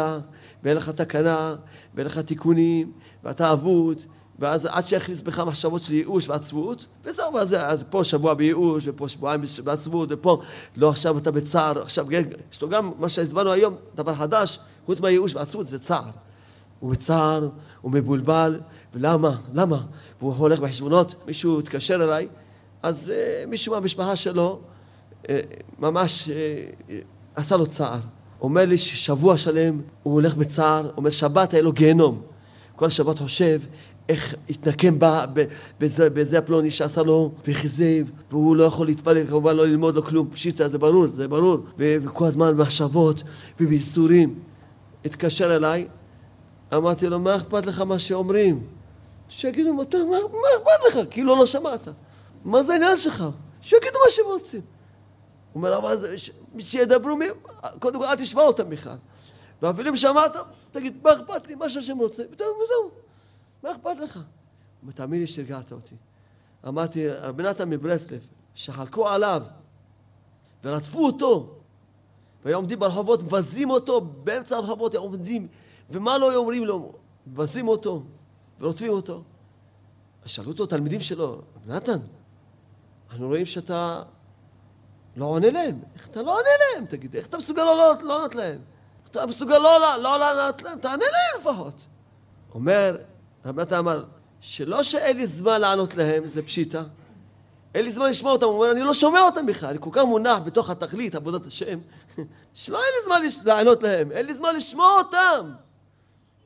[0.63, 1.57] ואין לך תקנה,
[1.95, 2.93] ואין לך תיקונים,
[3.25, 4.03] ואתה אבוד,
[4.39, 9.09] ואז עד שיכניס בך מחשבות של ייאוש ועצבות, וזהו, ואז אז פה שבוע בייאוש, ופה
[9.09, 10.41] שבועיים בעצבות, ופה,
[10.77, 12.07] לא, עכשיו אתה בצער, עכשיו,
[12.51, 16.03] יש לו גם מה שהסברנו היום, דבר חדש, חוץ מהייאוש ועצבות, זה צער.
[16.81, 17.49] הוא בצער,
[17.81, 18.61] הוא מבולבל,
[18.95, 19.37] ולמה?
[19.55, 19.83] למה?
[20.21, 22.29] והוא הולך בחשבונות, מישהו התקשר אליי,
[22.83, 24.61] אז uh, מישהו מהמשפחה שלו
[25.23, 25.27] uh,
[25.79, 26.93] ממש uh,
[27.35, 28.01] עשה לו צער.
[28.41, 32.23] אומר לי ששבוע שלם הוא הולך בצער, אומר שבת היה לו גיהנום.
[32.77, 33.61] כל השבת חושב
[34.09, 35.25] איך התנקם בה,
[35.81, 40.31] בזה, בזה הפלוני שעשה לו וכיזב, והוא לא יכול להתפלל, כמובן לא ללמוד לו כלום,
[40.31, 43.23] פשיטה, זה ברור, זה ברור, וכל הזמן מחשבות
[43.61, 44.39] ובייסורים.
[45.05, 45.89] התקשר אליי,
[46.75, 48.63] אמרתי לו, מה אכפת לך מה שאומרים?
[49.29, 50.19] שיגידו, מה, מה,
[50.57, 50.99] אכפת לך?
[51.11, 51.89] כאילו לא שמעת.
[52.45, 53.25] מה זה העניין שלך?
[53.61, 54.61] שיגידו מה שהם רוצים.
[54.61, 55.97] הוא אומר, אבל
[56.59, 57.17] שידברו,
[57.79, 58.97] קודם כל אל תשמע אותם בכלל.
[59.63, 60.37] ואפילו אם שמעת,
[60.71, 61.55] תגיד, מה אכפת לי?
[61.55, 62.23] מה שהשם רוצה.
[62.33, 62.91] וזהו,
[63.63, 64.21] מה אכפת לך?
[64.87, 65.95] ותאמין לי שהרגעת אותי.
[66.69, 68.21] אמרתי, רבי נתן מברסלב,
[68.55, 69.43] שחלקו עליו
[70.65, 71.55] ורדפו אותו,
[72.45, 75.49] והיו עומדים ברחובות, מבזים אותו, באמצע הרחובות עומדים,
[75.91, 76.93] ומה לא אומרים לו?
[77.27, 78.03] מבזים אותו
[78.61, 79.23] ורודפים אותו.
[80.27, 81.99] שאלו אותו תלמידים שלו, רבי נתן,
[83.11, 84.03] אנחנו רואים שאתה
[85.17, 85.81] לא עונה להם.
[85.95, 86.87] איך אתה לא עונה להם?
[86.87, 88.59] תגיד, איך אתה מסוגל לא לענות לא, לא להם?
[89.11, 90.79] אתה מסוגל לא, לא, לא לענות להם?
[90.79, 91.87] תענה להם לפחות.
[92.55, 92.97] אומר,
[93.49, 94.05] רבי נתן אמר,
[94.41, 96.83] שלא שאין לי זמן לענות להם, זה פשיטה.
[97.75, 100.05] אין לי זמן לשמוע אותם, הוא אומר, אני לא שומע אותם בכלל, אני כל כך
[100.05, 101.79] מונח בתוך התכלית, עבודת השם,
[102.55, 105.53] שלא אין לי זמן לענות להם, אין לי זמן לשמוע אותם.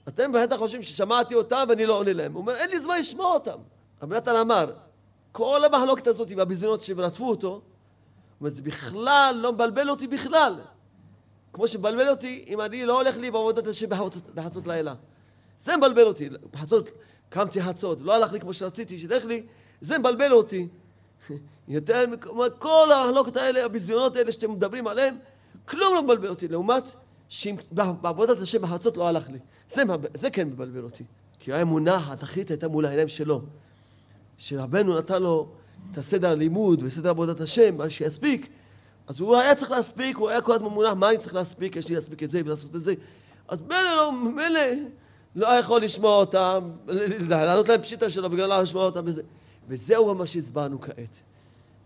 [0.08, 2.32] אתם בטח חושבים ששמעתי אותם ואני לא עונה להם.
[2.32, 3.58] הוא אומר, אין לי זמן לשמוע אותם.
[4.02, 4.72] רבי נתן אמר,
[5.32, 7.60] כל המחלוקת הזאת והביזיונות שרדפו אותו,
[8.46, 10.54] זה בכלל לא מבלבל אותי בכלל.
[11.52, 13.86] כמו שמבלבל אותי אם אני לא הולך לי בעבודת השם
[14.34, 14.94] בחצות לילה.
[15.62, 16.28] זה מבלבל אותי.
[16.50, 16.90] בחצות
[17.28, 19.42] קמתי חצות, לא הלך לי כמו שרציתי, שילך לי,
[19.80, 20.68] זה מבלבל אותי.
[21.68, 25.16] יותר מכל המחלוקת האלה, הביזיונות האלה שאתם מדברים עליהם,
[25.64, 26.48] כלום לא מבלבל אותי.
[26.48, 26.84] לעומת
[27.28, 29.38] שבעבודת השם בחצות לא הלך לי.
[29.68, 29.82] זה,
[30.14, 31.04] זה כן מבלבל אותי.
[31.38, 33.42] כי האמונה, התכלית הייתה מול העיניים שלו.
[34.38, 35.48] שרבנו נתן לו
[35.90, 38.48] את הסדר הלימוד וסדר עבודת השם, מה שיספיק,
[39.06, 41.76] אז הוא היה צריך להספיק, הוא היה כל הזמן מונח, מה אני צריך להספיק?
[41.76, 42.94] יש לי להספיק את זה ולעשות את זה.
[43.48, 44.60] אז מילא לא, מילא
[45.36, 46.70] לא יכול לשמוע אותם,
[47.28, 49.22] לענות להם פשיטה שלו וגם לא לשמוע אותם וזה.
[49.68, 51.20] וזהו מה שהסברנו כעת.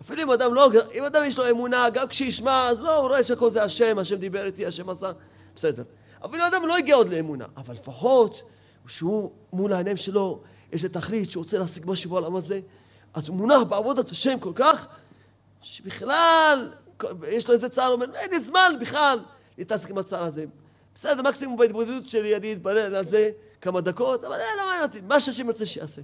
[0.01, 3.25] אפילו אם אדם לא, אם אדם יש לו אמונה, גם כשישמע, אז לא, הוא רואה
[3.25, 5.13] שהכל זה השם, השם דיבר איתי, השם עשה,
[5.57, 5.83] בסדר.
[6.25, 8.43] אם אדם לא הגיע עוד לאמונה, אבל לפחות
[8.87, 10.41] שהוא מול העיניים שלו,
[10.73, 12.61] יש לו תכלית שהוא רוצה להשיג משהו בעולם הזה,
[13.15, 14.87] אז הוא מונח בעבודת השם כל כך,
[15.63, 16.73] שבכלל,
[17.29, 19.19] יש לו איזה צער, הוא אומר, אין לי זמן בכלל
[19.59, 20.45] להתעסק עם הצער הזה.
[20.97, 23.31] בסדר, מקסימום בהתבודדות שלי אני אתפלל על זה
[23.61, 26.03] כמה דקות, אבל אין, לא מעניין אותי, מה שהשם רוצה שיעשה.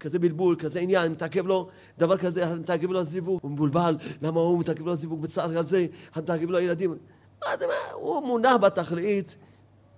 [0.00, 4.58] כזה בלבול, כזה עניין, מתעכב לו דבר כזה, מתעכב לו הזיווג, הוא מבולבל, למה הוא
[4.58, 6.98] מתעכב לו הזיווג בצער על זה, מתעכב לו הילדים.
[7.44, 9.36] מה זה, מה, הוא מונח בתכלית,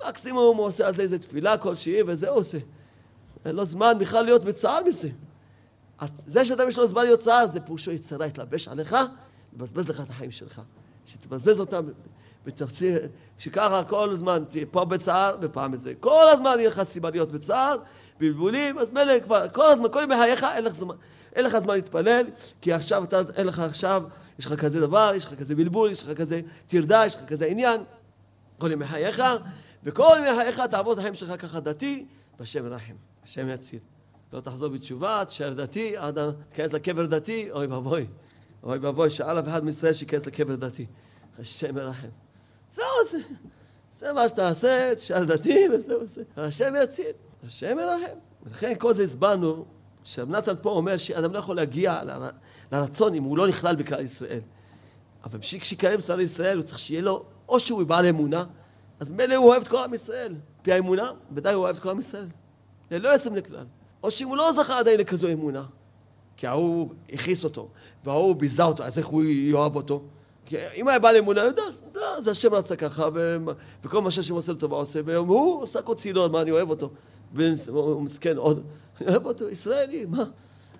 [0.08, 2.58] מקסימום הוא עושה על זה איזה תפילה כלשהי, וזה הוא עושה.
[3.44, 5.08] אין לו זמן בכלל להיות בצער מזה.
[6.26, 8.96] זה שאדם יש לו זמן להיות צער, זה פירושו יצרה יתלבש עליך,
[9.52, 10.60] לבזבז לך את החיים שלך.
[11.06, 11.84] שתבזבז אותם
[12.46, 12.98] ותפציר,
[13.38, 15.92] שככה כל הזמן תהיה פה בצער ופעם בזה.
[16.00, 17.78] כל הזמן יהיה לך סיבה להיות בצער,
[18.20, 20.94] בלבולים, אז מילא כבר, כל הזמן, כל ימי חייך אין לך זמן,
[21.34, 22.26] אין לך זמן להתפלל,
[22.60, 24.02] כי עכשיו אתה, אין לך עכשיו,
[24.38, 27.46] יש לך כזה דבר, יש לך כזה בלבול, יש לך כזה טרדה, יש לך כזה
[27.46, 27.80] עניין,
[28.58, 29.22] כל ימי חייך,
[29.84, 32.06] וכל ימי חייך תעבור את החיים שלך ככה דתי,
[32.40, 33.78] והשם ירחם, השם יציל.
[34.32, 38.06] לא תחזור בתשובה, תשאר דתי, אדם, תיכנס לקבר דתי, אוי ואבוי.
[38.62, 40.86] אוי ואבוי, שאל אף אחד מישראל שייכנס לקבר דתי.
[41.38, 42.23] השם ירחם.
[42.74, 43.18] זהו זה.
[43.98, 46.22] זה מה שתעשה, תשאל דתי, וזהו זה.
[46.36, 47.12] השם יציל,
[47.46, 48.16] השם ירחם.
[48.42, 49.64] ולכן כל זה הסברנו,
[50.04, 52.00] שרב נתן פה אומר שאדם לא יכול להגיע
[52.72, 54.40] לרצון אם הוא לא נכלל בכלל ישראל.
[55.24, 58.44] אבל בשביל שיקיים שר ישראל, הוא צריך שיהיה לו, או שהוא בעל אמונה,
[59.00, 60.34] אז מילא הוא אוהב את כל עם ישראל.
[60.62, 62.26] פי האמונה, ודאי הוא אוהב את כל עם ישראל.
[62.90, 63.66] ללא עצם לכלל.
[64.02, 65.64] או שאם הוא לא זכה עדיין לכזו אמונה,
[66.36, 67.68] כי ההוא הכעיס אותו,
[68.04, 70.02] וההוא ביזה אותו, אז איך הוא יאהב אותו?
[70.46, 71.62] כי אם היה בעל אמונה, הוא יודע,
[71.94, 73.08] לא, זה השם רצה ככה,
[73.84, 76.90] וכל מה שהשם עושה לטובה עושה, והוא עושה כל צינון, מה, אני אוהב אותו.
[77.68, 78.64] הוא מסכן עוד,
[79.00, 80.24] אני אוהב אותו, ישראלי, מה?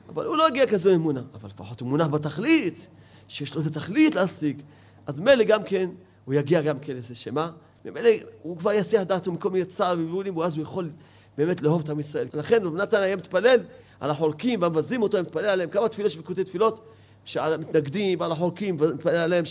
[0.09, 2.89] אבל הוא לא הגיע כזו אמונה, אבל לפחות הוא מונח בתכלית,
[3.29, 4.63] שיש לו איזה תכלית להשיג.
[5.07, 5.91] אז מילא גם כן,
[6.25, 7.51] הוא יגיע גם כן לזה שמה?
[7.85, 8.11] ממילא
[8.43, 10.91] הוא כבר יסיח דעתו מכל מיני צער ובלבולים, ואז הוא יכול
[11.39, 12.27] באמת לאהוב את עם ישראל.
[12.35, 13.61] לכן רב נתן היה מתפלל
[14.01, 16.87] על החולקים והמבזים אותו, מתפלל עליהם כמה תפילות שבקוטי תפילות,
[17.25, 19.45] שעל המתנגדים ועל החולקים, ומתפלל עליהם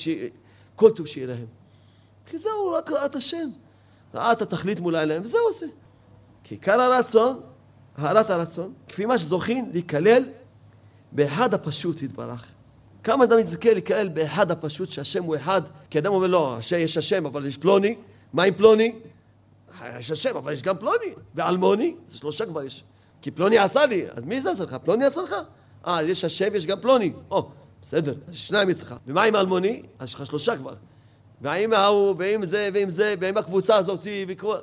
[0.73, 1.45] שכל טוב שיהיה להם.
[2.25, 3.49] כי זהו, רק ראה את השם.
[4.13, 5.65] ראה את התכלית מול העיניים, וזהו זה.
[6.43, 7.39] כי עיקר הרצון,
[7.97, 10.23] הערת הרצון, כפי מה שזוכים להיכלל
[11.11, 12.47] באחד הפשוט יתברך.
[13.03, 17.25] כמה אדם יזכה להיכלל באחד הפשוט, שהשם הוא אחד, כי אדם אומר לא, יש השם
[17.25, 17.95] אבל יש פלוני,
[18.33, 18.95] מה עם פלוני?
[19.99, 22.83] יש השם אבל יש גם פלוני, ואלמוני, זה שלושה כבר יש.
[23.21, 24.75] כי פלוני עשה לי, אז מי זה עשה לך?
[24.83, 25.35] פלוני עשה לך?
[25.87, 27.13] אה, יש השם ויש גם פלוני.
[27.31, 27.51] או,
[27.83, 28.95] בסדר, אז שניים אצלך.
[29.07, 29.81] ומה עם אלמוני?
[29.99, 30.73] אז יש לך שלושה כבר.
[31.41, 34.57] והאם ההוא, ואם זה, ואם זה, ואם הקבוצה הזאתי, וכל...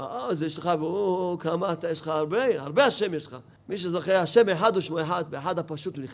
[0.00, 3.36] אה, אז יש לך, או, כמה אתה, יש לך הרבה, הרבה השם יש לך.
[3.68, 6.04] מי שזוכה, השם אחד הוא שמו אחד, באחד הפשוט הוא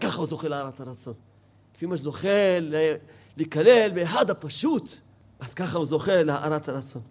[0.00, 1.14] ככה הוא זוכה לארץ הרצון.
[1.74, 2.58] כפי מה שזוכה
[3.36, 4.88] להיכלל באחד הפשוט,
[5.40, 7.02] אז ככה הוא זוכה לארץ הרצון.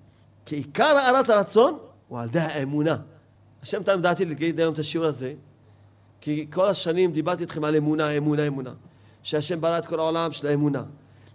[0.46, 1.78] כי עיקר הארת הרצון
[2.08, 2.98] הוא על ידי האמונה.
[3.64, 5.34] השם תמיד דעתי להגיד היום את השיעור הזה,
[6.24, 8.74] כי כל השנים דיברתי איתכם על אמונה, אמונה, אמונה.
[9.24, 10.84] שהשם ברא את כל העולם של האמונה.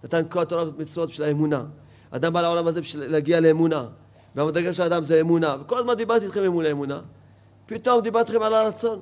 [0.04, 1.64] נתן כל התורה ומצוות של האמונה.
[2.10, 3.86] אדם בא לעולם הזה בשביל להגיע לאמונה.
[4.34, 5.56] והמדרגה של האדם זה אמונה.
[5.60, 7.00] וכל הזמן דיברתי איתכם אמונה, אמונה.
[7.66, 9.00] פתאום דיברתי איתכם על הרצון.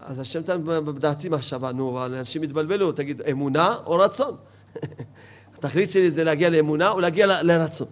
[0.00, 4.36] אז השם תמיד בדעתי מחשבה, נו, אבל אנשים התבלבלו, תגיד, אמונה או רצון?
[5.58, 7.88] התכלית שלי זה להגיע לאמונה או להגיע לרצון.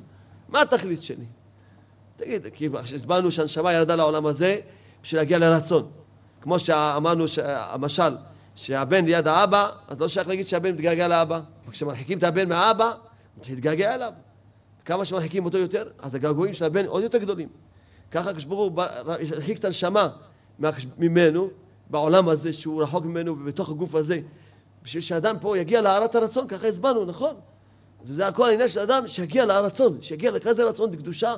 [0.49, 1.25] מה התכלית שלי?
[2.17, 4.61] תגיד, כי הסברנו שהנשמה ירדה לעולם הזה
[5.03, 5.91] בשביל להגיע לרצון.
[6.47, 8.17] כמו שאמרנו, המשל,
[8.55, 11.41] שהבן ליד האבא, אז לא שייך להגיד שהבן מתגעגע לאבא.
[11.69, 12.95] וכשמרחיקים את הבן מהאבא, הוא
[13.39, 14.13] מתחיל להתגעגע אליו.
[14.85, 17.49] כמה שמרחיקים אותו יותר, אז הגעגועים של הבן עוד יותר גדולים.
[18.11, 18.83] ככה כשברוך הוא
[19.33, 20.09] הרחיק את הנשמה
[20.99, 21.49] ממנו,
[21.91, 24.21] בעולם הזה שהוא רחוק ממנו ובתוך הגוף הזה.
[24.83, 27.35] בשביל שאדם פה יגיע להערת הרצון, ככה הסברנו, נכון?
[28.05, 31.35] וזה הכל העניין של אדם שיגיע לרצון, שיגיע לכזה רצון לקדושה,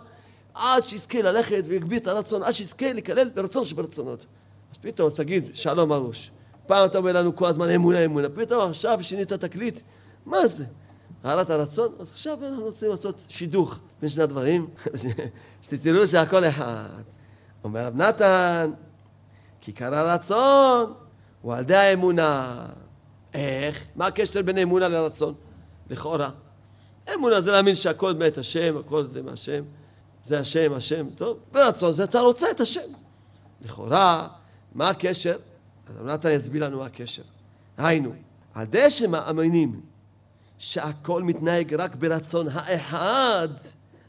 [0.55, 4.27] עד שיזכה ללכת ויגביר את הרצון, עד שיזכה לקלל ברצון שברצונות.
[4.72, 6.31] אז פתאום תגיד, שלום ארוש,
[6.66, 9.81] פעם אתה אומר לנו כל הזמן אמונה אמונה, פתאום עכשיו שינית תקליט,
[10.26, 10.64] מה זה?
[11.24, 11.92] הערת הרצון?
[11.98, 14.68] אז עכשיו אנחנו רוצים לעשות שידוך בין שני הדברים,
[15.62, 17.02] שתראו שהכל אחד.
[17.64, 18.70] אומר רב נתן,
[19.61, 20.92] כיכר הרצון
[21.42, 22.66] הוא על ידי האמונה.
[23.35, 23.85] איך?
[23.96, 25.35] מה הקשר בין אמונה לרצון?
[25.90, 26.31] לכאורה.
[27.14, 29.64] אמונה זה להאמין שהכל מת השם, הכל זה מהשם,
[30.24, 32.81] זה השם, השם, טוב, ורצון זה אתה רוצה את השם.
[33.64, 34.28] לכאורה,
[34.74, 35.37] מה הקשר?
[35.88, 37.22] אז נתן יסביר לנו מה הקשר.
[37.78, 38.12] היינו,
[38.54, 39.81] על ידי שמאמינים
[40.59, 43.48] שהכל מתנהג רק ברצון האחד,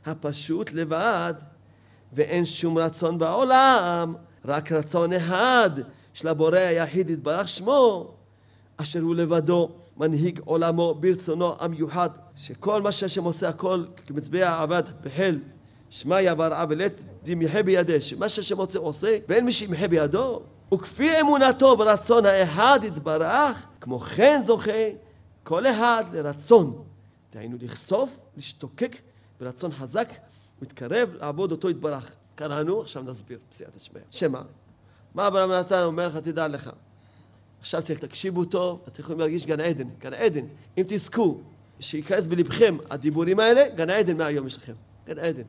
[0.06, 1.34] הפשוט לבד,
[2.14, 5.70] ואין שום רצון בעולם, רק רצון אחד
[6.14, 8.12] של הבורא היחיד יתברך שמו,
[8.78, 15.40] אשר הוא לבדו מנהיג עולמו ברצונו המיוחד, שכל מה שהשם עושה הכל כמצביע עבד בחיל
[15.90, 20.42] שמיא ברעה ולית דמיחה בידי, שמה שהשם רוצה עושה ואין מי שימחה בידו,
[20.74, 24.72] וכפי אמונתו ברצון האחד יתברך, כמו כן זוכה
[25.44, 26.84] כל אחד לרצון,
[27.34, 28.96] דהיינו לחשוף, להשתוקק
[29.40, 30.10] ברצון חזק,
[30.62, 32.12] מתקרב לעבוד אותו יתברך.
[32.36, 34.00] קראנו, עכשיו נסביר, פסיעת השמע.
[34.12, 34.42] שמה?
[35.16, 36.70] מה אברהם נתן אומר לך, תדע לך.
[37.60, 40.46] עכשיו תקשיבו טוב, אתם יכולים להרגיש גן עדן, גן עדן.
[40.78, 41.42] אם תזכו,
[41.80, 44.74] שייכנס בלבכם הדיבורים האלה, גן עדן מהיום יש לכם.
[45.08, 45.44] גן עדן.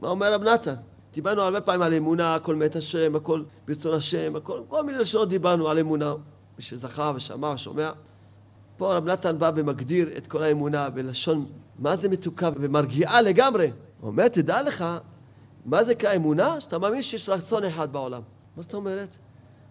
[0.00, 0.74] מה אומר רב נתן?
[1.12, 5.28] דיברנו הרבה פעמים על אמונה, הכל מת השם, הכל ברצון השם, הכל, כל מיני לשונות
[5.28, 6.14] דיברנו על אמונה.
[6.58, 7.90] מי שזכה ושמע ושומע.
[8.76, 11.46] פה רב נתן בא ומגדיר את כל האמונה בלשון,
[11.78, 13.70] מה זה מתוקה ומרגיעה לגמרי.
[14.00, 14.84] הוא אומר, תדע לך,
[15.64, 16.60] מה זה כאמונה?
[16.60, 18.22] שאתה מאמין שיש רצון אחד בעולם.
[18.56, 19.08] מה זאת אומרת?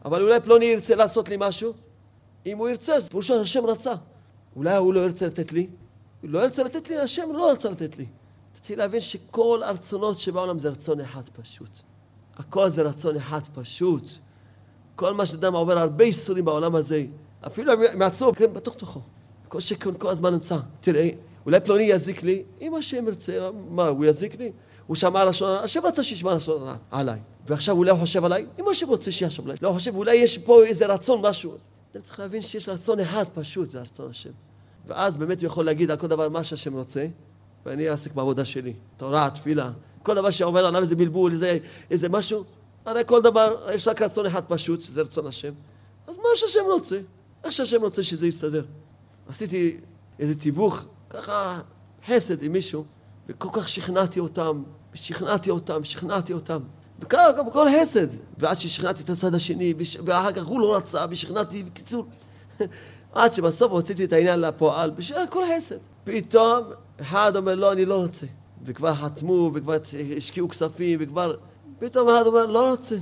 [0.05, 1.73] אבל אולי פלוני ירצה לעשות לי משהו?
[2.45, 3.93] אם הוא ירצה, אז פירושו השם רצה.
[4.55, 5.67] אולי הוא לא ירצה לתת לי?
[6.21, 8.05] הוא לא ירצה לתת לי, השם לא רצה לתת לי.
[8.65, 11.69] תתחיל להבין שכל הרצונות שבעולם זה רצון אחד פשוט.
[12.35, 14.03] הכל זה רצון אחד פשוט.
[14.95, 17.05] כל מה שאדם עובר הרבה ייסורים בעולם הזה,
[17.47, 19.01] אפילו מעצמו, כן, בתוך תוכו.
[19.47, 20.57] כל שכן כל הזמן נמצא.
[20.81, 21.09] תראה,
[21.45, 24.51] אולי פלוני יזיק לי, אם השם ירצה, מה, הוא יזיק לי?
[24.87, 27.19] הוא שמע לשון הרע, השם רצה שישמע לשון הרע עליי.
[27.47, 29.57] ועכשיו אולי הוא חושב עליי, אם השם רוצה שיחשוב עליי.
[29.61, 31.53] לא חושב, אולי יש פה איזה רצון, משהו.
[31.91, 34.31] אתם צריכים להבין שיש רצון אחד פשוט, זה רצון השם.
[34.87, 37.07] ואז באמת הוא יכול להגיד על כל דבר מה שהשם רוצה,
[37.65, 38.73] ואני אעסק בעבודה שלי.
[38.97, 39.71] תורה, תפילה,
[40.03, 41.57] כל דבר שעובר עליו איזה בלבול, איזה,
[41.91, 42.43] איזה משהו,
[42.85, 45.53] הרי כל דבר, יש רק רצון אחד פשוט, שזה רצון השם.
[46.07, 46.99] אז מה שהשם רוצה,
[47.43, 48.65] איך שהשם רוצה שזה יסתדר.
[49.27, 49.77] עשיתי
[50.19, 51.61] איזה תיווך, ככה
[52.07, 52.85] חסד עם מישהו,
[53.29, 56.59] וכל כך שכנעתי אותם, ושכנעתי אותם, שכנעתי אותם.
[56.99, 58.07] וככה גם כל חסד.
[58.37, 59.73] ועד ששכנעתי את הצד השני,
[60.05, 62.05] ואחר כך הוא לא רצה, ושכנעתי, בקיצור.
[63.13, 65.77] עד שבסוף הוצאתי את העניין לפועל, בשביל כל חסד.
[66.05, 66.63] פתאום
[67.01, 68.25] אחד אומר, לא, אני לא רוצה.
[68.65, 69.75] וכבר חתמו, וכבר
[70.17, 71.35] השקיעו כספים, וכבר...
[71.79, 72.95] פתאום אחד אומר, לא רוצה.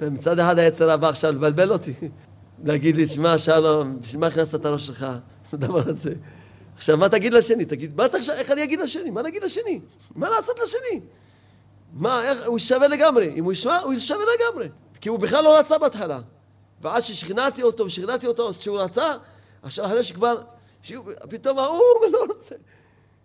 [0.00, 1.94] ומצד אחד היצר הבא עכשיו לבלבל אותי.
[2.64, 5.06] להגיד לי, שמע, שלום, בשביל מה הכנסת את הראש שלך?
[5.52, 6.14] הדבר הזה.
[6.76, 7.64] עכשיו, מה תגיד לשני?
[7.64, 9.10] תגיד, מה אתה עכשיו, איך אני אגיד לשני?
[9.10, 9.80] מה נגיד לשני?
[10.14, 11.00] מה לעשות לשני?
[11.92, 13.32] מה, איך, הוא יישבר לגמרי.
[13.36, 14.68] אם הוא ישמע, הוא יישבר לגמרי.
[15.00, 16.20] כי הוא בכלל לא רצה בהתחלה.
[16.82, 19.12] ועד ששכנעתי אותו ושכנעתי אותו שהוא רצה,
[19.62, 20.42] עכשיו אחרי שכבר,
[21.30, 21.80] פתאום ההוא
[22.12, 22.54] לא רוצה.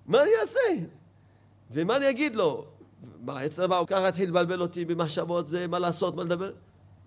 [0.05, 0.85] מה אני אעשה?
[1.71, 2.65] ומה אני אגיד לו?
[3.21, 6.51] מה, יצר הבא הוא ככה התחיל לבלבל אותי במחשבות, זה מה לעשות, מה לדבר?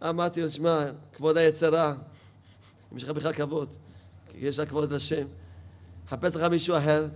[0.03, 0.85] אמרתי לו, שמע,
[1.17, 1.93] כבוד היצר
[2.93, 3.69] אם יש לך בכלל כבוד,
[4.35, 5.27] יש לך כבוד לשם,
[6.09, 7.07] חפש לך מישהו אחר,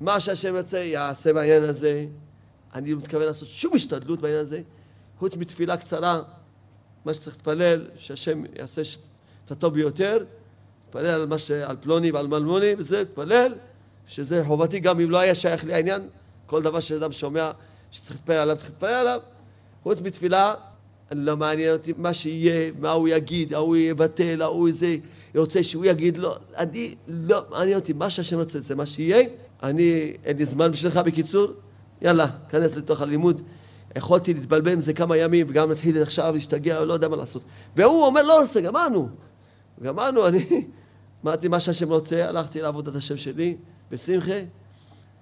[0.00, 2.06] מה שהשם ירצה יעשה בעניין הזה.
[2.74, 4.62] אני לא מתכוון לעשות שום השתדלות בעניין הזה,
[5.18, 6.22] חוץ מתפילה קצרה,
[7.04, 8.82] מה שצריך להתפלל, שהשם יעשה
[9.44, 10.24] את הטוב ביותר,
[10.94, 11.50] להתפלל על, ש...
[11.50, 13.54] על פלוני ועל מלמוני, וזה, להתפלל,
[14.06, 16.02] שזה חובתי גם אם לא היה שייך לי העניין,
[16.46, 17.50] כל דבר שאדם שומע
[17.90, 19.20] שצריך להתפלל עליו, צריך להתפלל עליו.
[19.82, 20.54] חוץ מתפילה,
[21.12, 24.96] לא מעניין אותי מה שיהיה, מה הוא יגיד, ההוא יבטל, ההוא זה,
[25.36, 29.28] רוצה שהוא יגיד, לא, אני, לא מעניין אותי, מה שהשם רוצה זה מה שיהיה.
[29.62, 31.52] אני, אין לי זמן בשבילך בקיצור,
[32.02, 33.40] יאללה, כנס לתוך הלימוד.
[33.96, 37.42] יכולתי להתבלבל עם זה כמה ימים, וגם להתחיל עכשיו להשתגע, לא יודע מה לעשות.
[37.76, 39.08] והוא אומר, לא רוצה, גמרנו.
[39.82, 40.64] גמרנו, אני
[41.24, 43.56] אמרתי מה שהשם רוצה, הלכתי לעבודת השם שלי,
[43.90, 44.32] בשמחה,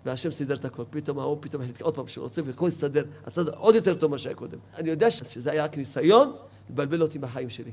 [0.07, 0.83] והשם סידר את הכל.
[0.91, 3.05] פתאום ההוא פתאום החליט עוד פעם שהוא רוצה, והכל הסתדר.
[3.27, 4.59] הצד עוד יותר טוב ממה שהיה קודם.
[4.75, 6.33] אני יודע שזה היה רק ניסיון
[6.71, 7.71] לבלבל אותי בחיים שלי.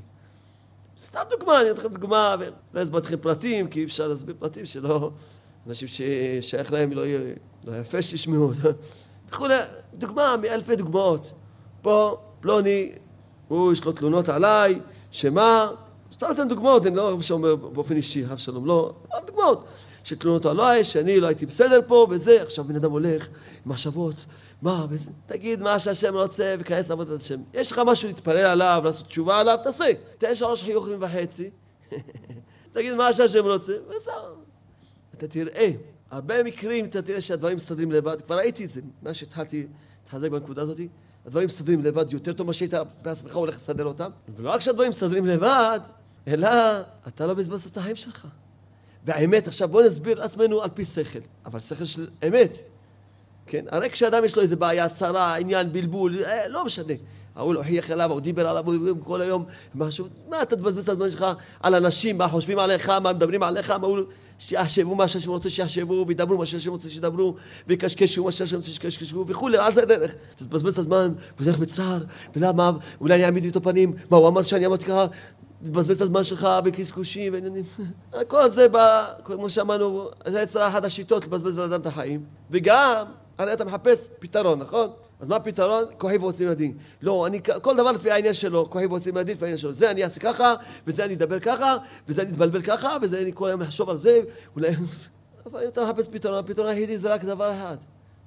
[0.98, 4.66] סתם דוגמה, אני אתן לכם דוגמה, ולא אסביר לכם פרטים, כי אי אפשר להסביר פרטים
[4.66, 5.10] שלא...
[5.66, 8.50] אנשים ששייך להם לא יהיה לא יפה שישמעו
[9.28, 9.58] וכולי.
[9.94, 11.32] דוגמה מאלפי דוגמאות.
[11.82, 12.92] פה פלוני,
[13.48, 15.70] הוא יש לו תלונות עליי, שמה?
[16.18, 18.92] סתם אתן דוגמאות, אני לא אומר באופן אישי, אף שלום, לא,
[19.26, 19.64] דוגמאות.
[20.04, 23.28] שתלונות עליי, שאני לא הייתי בסדר פה וזה, עכשיו בן אדם הולך
[23.64, 24.14] עם מחשבות,
[24.62, 27.40] מה, וזה, תגיד מה שהשם רוצה וכנס לעבודת השם.
[27.54, 29.84] יש לך משהו להתפלל עליו, לעשות תשובה עליו, תעשה.
[30.18, 31.50] תן שלוש חיוכים וחצי,
[32.72, 34.34] תגיד מה שהשם רוצה, וזהו.
[35.14, 35.70] אתה תראה,
[36.10, 39.66] הרבה מקרים אתה תראה שהדברים מסתדרים לבד, כבר ראיתי את זה, מה שהתחלתי
[40.02, 40.80] להתחזק בנקודה הזאת,
[41.26, 45.26] הדברים מסתדרים לבד יותר טוב ממה שהיית בעצמך הולך לסדר אותם, ולא רק שהדברים מסתדרים
[45.26, 45.80] לבד,
[46.28, 46.48] אלא
[47.08, 48.26] אתה לא מבזבז את החיים שלך.
[49.04, 52.58] והאמת, עכשיו בואו נסביר לעצמנו על פי שכל, אבל שכל של אמת.
[53.46, 56.94] כן, הרי כשאדם יש לו איזה בעיה, צרה, עניין, בלבול, אה, לא משנה.
[57.36, 58.64] ההוא לא חייך אליו, הוא דיבר עליו
[59.04, 61.26] כל היום, משהו, מה אתה תבזבז את הזמן שלך
[61.60, 63.98] על אנשים, מה חושבים עליך, מה מדברים עליך, מה הוא...
[64.38, 67.34] שיחשבו מה שהשם רוצה שיחשבו, וידברו מה שהשם רוצה שידברו,
[67.66, 70.14] ויקשקשו מה שהשם רוצה שיקשקשו, וכולי, על זה הדרך.
[70.36, 72.04] תבזבז את הזמן, ודרך בצער,
[72.36, 75.06] ולמה, אולי אני אעמיד איתו פנים, מה הוא אמר שאני אמרתי ככה,
[75.64, 77.64] תבזבז את הזמן שלך בקשקושים ועניינים.
[78.28, 78.66] כל זה,
[79.24, 83.04] כמו שאמרנו, זה אצל אחת השיטות לבזבז לאדם את החיים, וגם,
[83.38, 84.90] הרי אתה מחפש פתרון, נכון?
[85.20, 85.84] אז מה הפתרון?
[85.98, 86.72] כוחי ועוצים לדין.
[87.02, 89.72] לא, אני, כל דבר לפי העניין שלו, כוחי ועוצים לדין לפי העניין שלו.
[89.72, 90.54] זה אני אעשה ככה,
[90.86, 91.76] וזה אני אדבר ככה,
[92.08, 94.20] וזה אני אתבלבל ככה, וזה אני כל היום לחשוב על זה,
[94.56, 94.70] אולי...
[95.46, 97.76] אבל אם אתה מחפש פתרון, הפתרון היחידי זה רק דבר אחד.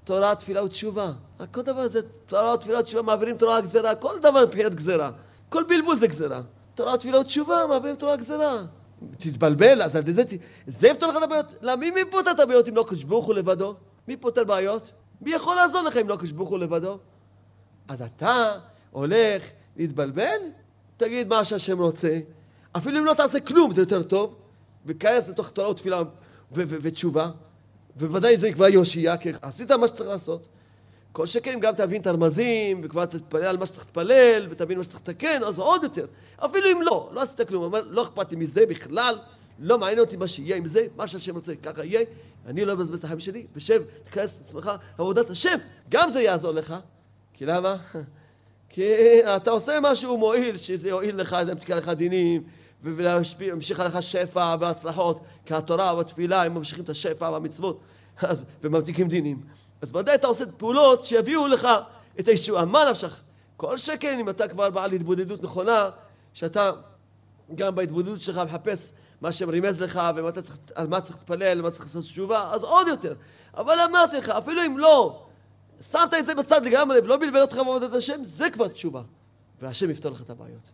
[0.03, 1.11] תורה, תפילה ותשובה.
[1.51, 5.11] כל דבר זה תורה, תפילה ותשובה, מעבירים תורה גזירה, כל דבר מבחינת גזירה.
[5.49, 6.41] כל בלבול זה גזירה.
[6.81, 8.63] תורה, תפילה ותשובה, מעבירים תורה גזירה.
[9.17, 10.23] תתבלבל, אז זה,
[10.67, 11.53] זה יפתור לך את הבעיות.
[11.61, 13.75] למי מי פותר את הבעיות אם לא קדוש ברוך הוא לבדו?
[14.07, 14.91] מי פותר בעיות?
[15.21, 16.97] מי יכול לעזור לך אם לא קדוש ברוך הוא לבדו?
[17.87, 18.51] אז אתה
[18.91, 19.43] הולך
[19.77, 20.39] להתבלבל?
[20.97, 22.19] תגיד מה שהשם רוצה.
[22.71, 24.35] אפילו אם לא תעשה כלום זה יותר טוב,
[24.85, 26.01] וכנס לתוך תורה ותפילה
[26.51, 27.31] ותשובה,
[27.97, 30.47] וודאי זה כבר יושיע, כי עשית מה שצריך לעשות.
[31.11, 34.83] כל שכן אם גם תבין את הרמזים, וכבר תתפלל על מה שצריך להתפלל, ותבין מה
[34.83, 36.05] שצריך לתקן, אז עוד יותר.
[36.37, 39.15] אפילו אם לא, לא עשית כלום, אומר, לא אכפת לי מזה בכלל,
[39.59, 42.01] לא מעניין אותי מה שיהיה עם זה, מה שהשם רוצה, ככה יהיה,
[42.45, 45.57] אני לא אבזבז את החיים שלי, ושב, תיכנס לעצמך לעבודת השם,
[45.89, 46.75] גם זה יעזור לך.
[47.33, 47.77] כי למה?
[48.69, 48.83] כי
[49.35, 52.43] אתה עושה משהו מועיל, שזה יועיל לך, ימתיקה לך דינים,
[52.83, 57.79] וימשיך עליך שפע והצלחות, כי התורה והתפילה הם ממשיכים את השפע והמצוות,
[58.21, 59.41] אז, וממתיקים דינים.
[59.81, 61.67] אז ודאי אתה עושה פעולות שיביאו לך
[62.19, 62.65] את הישועה.
[62.65, 63.21] מה נפשך?
[63.57, 65.89] כל שכן אם אתה כבר בעל התבודדות נכונה,
[66.33, 66.71] שאתה
[67.55, 70.01] גם בהתבודדות שלך מחפש מה שהם רימז לך,
[70.43, 73.13] צריך, על מה צריך להתפלל, מה צריך לעשות תשובה, אז עוד יותר.
[73.53, 75.25] אבל אמרתי לך, אפילו אם לא,
[75.81, 79.01] שמת את זה בצד לגמרי ולא בלבל אותך בעבודת השם, זה כבר תשובה.
[79.61, 80.71] והשם יפתור לך את הבעיות.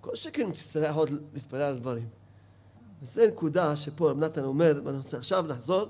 [0.00, 2.08] כל שכן תצטרך עוד להתפלל על דברים.
[3.02, 5.88] וזו נקודה שפה רב נתן אומר, ואני רוצה עכשיו לחזור,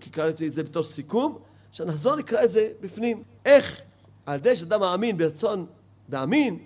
[0.00, 1.38] כי קראתי את זה בתור סיכום,
[1.76, 3.22] שנחזור נקרא את זה בפנים.
[3.44, 3.80] איך
[4.26, 5.66] על ידי שאדם מאמין ברצון,
[6.08, 6.58] מאמין,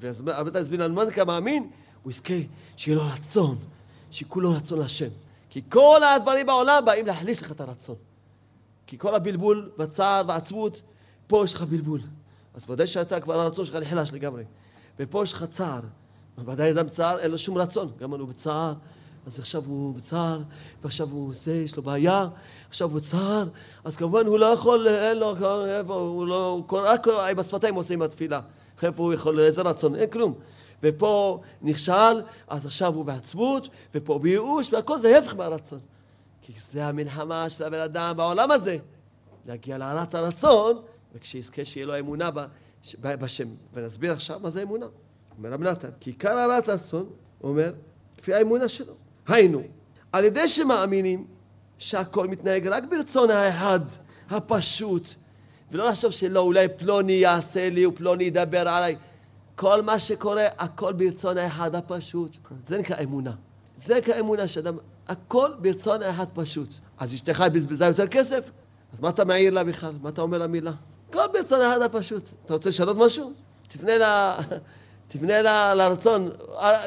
[0.00, 1.70] והרבה פעמים הסביר לנו מה זה כמאמין,
[2.02, 2.34] הוא יזכה
[2.76, 3.58] שיהיה לו רצון.
[4.10, 5.08] שכולו רצון להשם.
[5.50, 7.96] כי כל הדברים בעולם באים להחליש לך את הרצון.
[8.86, 10.82] כי כל הבלבול והצער והעצבות,
[11.26, 12.00] פה יש לך בלבול.
[12.54, 14.44] אז ודאי שאתה כבר הרצון שלך נחלש לגמרי.
[14.98, 15.80] ופה יש לך צער,
[16.44, 17.92] ודאי אדם בצער, אין לו שום רצון.
[17.98, 18.74] גם הוא בצער,
[19.26, 20.42] אז עכשיו הוא בצער,
[20.82, 22.28] ועכשיו הוא עושה, יש לו בעיה,
[22.68, 23.44] עכשיו הוא בצער,
[23.84, 25.30] אז כמובן הוא לא יכול, אין לו,
[25.66, 28.40] איפה, הוא לא, הוא רק עם השפתיים עושה עם התפילה.
[28.82, 30.34] איפה הוא יכול, איזה רצון, אין כלום.
[30.82, 35.80] ופה נכשל, אז עכשיו הוא בעצבות, ופה בייאוש, והכל זה הפך מהרצון.
[36.42, 38.78] כי זה המלחמה של הבן אדם בעולם הזה.
[39.46, 40.82] להגיע להרת הרצון,
[41.14, 42.30] וכשיזכה שיהיה לו אמונה
[43.02, 43.48] בשם.
[43.74, 44.86] ונסביר עכשיו מה זה אמונה.
[45.38, 47.06] אומר רב נתן, כי עיקר הרעת הרצון,
[47.38, 47.72] הוא אומר,
[48.18, 48.94] לפי האמונה שלו.
[49.28, 49.62] היינו,
[50.12, 51.26] על ידי שמאמינים
[51.78, 53.80] שהכל מתנהג רק ברצון האחד,
[54.30, 55.08] הפשוט,
[55.70, 58.96] ולא לחשוב שלא, אולי פלוני יעשה לי ופלוני ידבר עליי.
[59.56, 62.36] כל מה שקורה, הכל ברצון האחד הפשוט.
[62.68, 63.32] זה נקרא אמונה.
[63.84, 64.76] זה נקרא אמונה שאדם,
[65.08, 66.68] הכל ברצון האחד פשוט.
[66.98, 68.50] אז אשתך בזבזה יותר כסף?
[68.92, 69.92] אז מה אתה מעיר לה בכלל?
[70.02, 70.72] מה אתה אומר לה מילה?
[71.10, 72.22] הכל ברצון האחד הפשוט.
[72.44, 73.32] אתה רוצה לשנות משהו?
[73.68, 74.38] תפנה, לה,
[75.08, 76.30] תפנה לה, לרצון.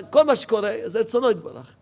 [0.10, 1.76] כל מה שקורה, זה רצונו יתברך.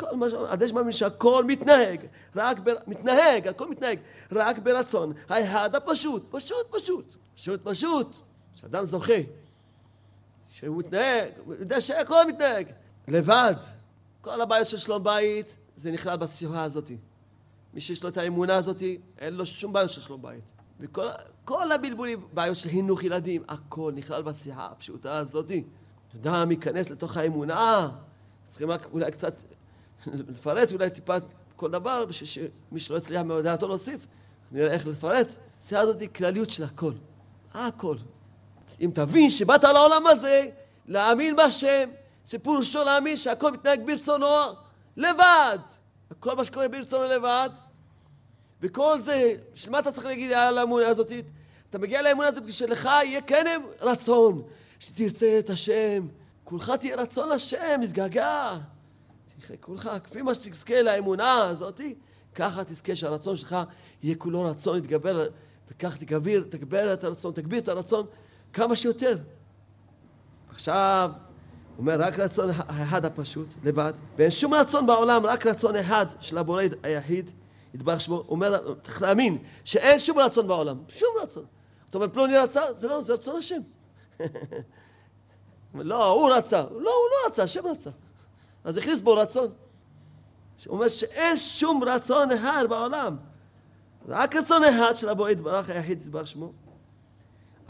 [0.00, 0.32] כל מה ש...
[0.48, 2.00] הדש מאמין שהכל מתנהג,
[2.36, 2.70] רק ב...
[2.86, 3.98] מתנהג, הכל מתנהג,
[4.32, 5.12] רק ברצון.
[5.28, 8.16] האחד הפשוט, פשוט פשוט, פשוט פשוט,
[8.54, 9.12] שאדם זוכה,
[10.48, 12.66] שהוא מתנהג, הוא יודע שהכל מתנהג,
[13.08, 13.54] לבד.
[14.20, 16.90] כל הבעיות של שלום בית, זה נכלל בשיחה הזאת.
[17.74, 18.82] מי שיש לו את האמונה הזאת,
[19.18, 20.50] אין לו שום בעיות של שלום בית.
[20.80, 25.52] וכל הבלבולים, בעיות של חינוך ילדים, הכל נכלל בשיחה הפשוטה הזאת.
[26.16, 27.90] אדם ייכנס לתוך האמונה,
[28.48, 29.42] צריכים רק אולי קצת
[30.06, 31.16] לפרט אולי טיפה
[31.56, 34.06] כל דבר, בשביל שמי שלא יצליח מדעתו להוסיף,
[34.52, 35.34] נראה איך לפרט.
[35.64, 36.92] השיחה הזאת היא כלליות של הכל.
[37.54, 37.96] הכל.
[38.80, 40.46] אם תבין שבאת לעולם הזה,
[40.86, 41.88] להאמין בהשם,
[42.46, 44.26] ראשון להאמין שהכל מתנהג ברצונו
[44.96, 45.58] לבד.
[46.20, 47.50] כל מה שקורה ברצונו לבד.
[48.60, 51.12] וכל זה, בשביל מה אתה צריך להגיד על האמונה הזאת?
[51.70, 54.42] אתה מגיע לאמונה הזאת כשלך יהיה כן רצון,
[54.80, 56.06] שתרצה את השם.
[56.44, 58.58] כולך תהיה רצון לשם, מתגעגע.
[59.60, 61.94] כולך, כפי מה שתזכה לאמונה הזאתי,
[62.34, 63.56] ככה תזכה שהרצון שלך
[64.02, 65.28] יהיה כולו רצון, יתגבר,
[65.70, 68.06] וכך תגביר, תגבר את הרצון, תגביר את הרצון
[68.52, 69.18] כמה שיותר.
[70.50, 76.06] עכשיו, הוא אומר רק רצון האחד הפשוט, לבד, ואין שום רצון בעולם, רק רצון אחד
[76.20, 77.30] של הבורא היחיד,
[77.74, 81.44] יתברך שמו, אומר, צריך להאמין שאין שום רצון בעולם, שום רצון.
[81.90, 83.60] אתה אומר, פלוני רצה, זה לא, זה רצון השם.
[85.74, 86.62] לא, הוא רצה.
[86.62, 87.90] לא, הוא לא רצה, השם רצה.
[88.64, 89.48] אז הכניס בו רצון.
[90.66, 93.16] הוא אומר שאין שום רצון אחד בעולם.
[94.08, 96.52] רק רצון אחד של הבועד יתברך היחיד יתברך שמו.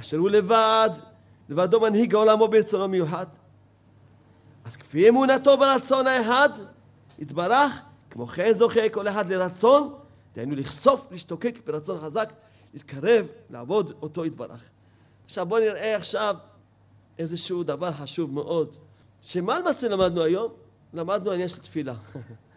[0.01, 0.91] אשר הוא לבד,
[1.49, 3.27] לבדו מנהיג העולמו ברצונו מיוחד.
[4.65, 6.49] אז כפי אמונתו ברצון האחד,
[7.19, 9.95] יתברך, כמו כן זוכה כל אחד לרצון,
[10.35, 12.33] דהיינו לחשוף, להשתוקק ברצון חזק,
[12.75, 14.63] להתקרב, לעבוד אותו יתברך.
[15.25, 16.37] עכשיו בואו נראה עכשיו
[17.19, 18.77] איזשהו דבר חשוב מאוד,
[19.23, 20.53] שמה למעשה למדנו היום?
[20.95, 21.95] למדנו עניין של תפילה.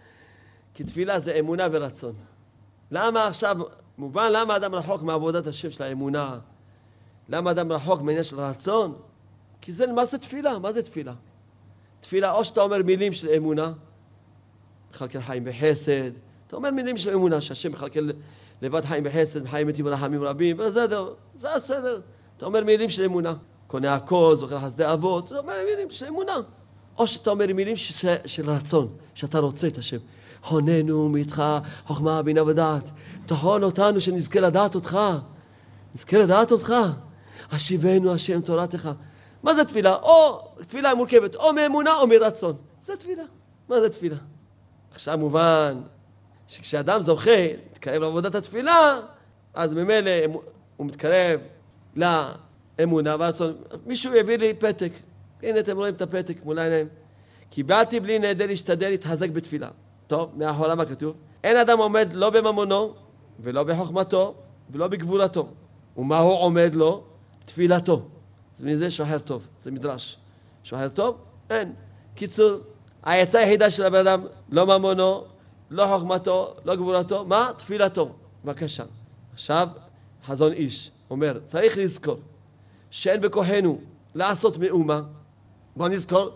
[0.73, 2.15] כי תפילה זה אמונה ורצון.
[2.91, 3.57] למה עכשיו,
[3.97, 6.39] מובן למה אדם רחוק מעבודת השם של האמונה?
[7.29, 8.95] למה אדם רחוק מעניין של רצון?
[9.61, 11.13] כי זה למעשה תפילה, מה זה תפילה?
[11.99, 13.73] תפילה או שאתה אומר מילים של אמונה,
[14.91, 16.11] מכלכל חיים בחסד,
[16.47, 18.09] אתה אומר מילים של אמונה, שהשם מכלכל
[18.61, 22.01] לבד חיים בחסד, חיים מתים ורחמים רבים, בסדר, זה הסדר.
[22.37, 23.33] אתה אומר מילים של אמונה.
[23.67, 26.37] קונה הכל, זוכר חסדי אבות, אתה אומר מילים של אמונה.
[26.97, 28.05] או שאתה אומר מילים ש...
[28.25, 29.97] של רצון, שאתה רוצה את השם.
[30.49, 31.43] הוננו מאיתך
[31.85, 32.91] חוכמה, בינה ודעת.
[33.25, 34.99] תהון אותנו שנזכה לדעת אותך.
[35.95, 36.73] נזכה לדעת אותך.
[37.51, 38.89] השיבנו השם תורתך.
[39.43, 39.95] מה זה תפילה?
[39.95, 42.55] או תפילה מורכבת או מאמונה או מרצון.
[42.83, 43.23] זה תפילה.
[43.69, 44.15] מה זה תפילה?
[44.91, 45.81] עכשיו מובן
[46.47, 48.99] שכשאדם זוכה, מתקרב לעבודת התפילה,
[49.53, 50.11] אז ממילא
[50.77, 51.39] הוא מתקרב
[51.95, 53.55] לאמונה והרצון.
[53.85, 54.91] מישהו יביא לי פתק.
[55.43, 56.87] הנה אתם רואים את הפתק מול העיניים.
[57.49, 59.69] קיבלתי בלי נדר להשתדל להתחזק בתפילה.
[60.07, 61.15] טוב, מאחורה מה כתוב?
[61.43, 62.93] אין אדם עומד לא בממונו
[63.39, 64.35] ולא בחוכמתו
[64.71, 65.47] ולא בגבולתו.
[65.97, 67.03] ומה הוא עומד לו?
[67.45, 68.05] תפילתו.
[68.59, 70.17] מזה שוחר טוב, זה מדרש.
[70.63, 71.17] שוחר טוב?
[71.49, 71.73] אין.
[72.15, 72.51] קיצור,
[73.03, 75.23] העצה היחידה של הבן אדם, לא ממונו,
[75.69, 77.49] לא חוכמתו, לא גבולתו, מה?
[77.57, 78.11] תפילתו.
[78.45, 78.83] בבקשה.
[79.33, 79.67] עכשיו,
[80.25, 82.19] חזון איש אומר, צריך לזכור
[82.91, 83.81] שאין בכוחנו
[84.15, 85.01] לעשות מאומה,
[85.75, 86.29] בואו נזכור,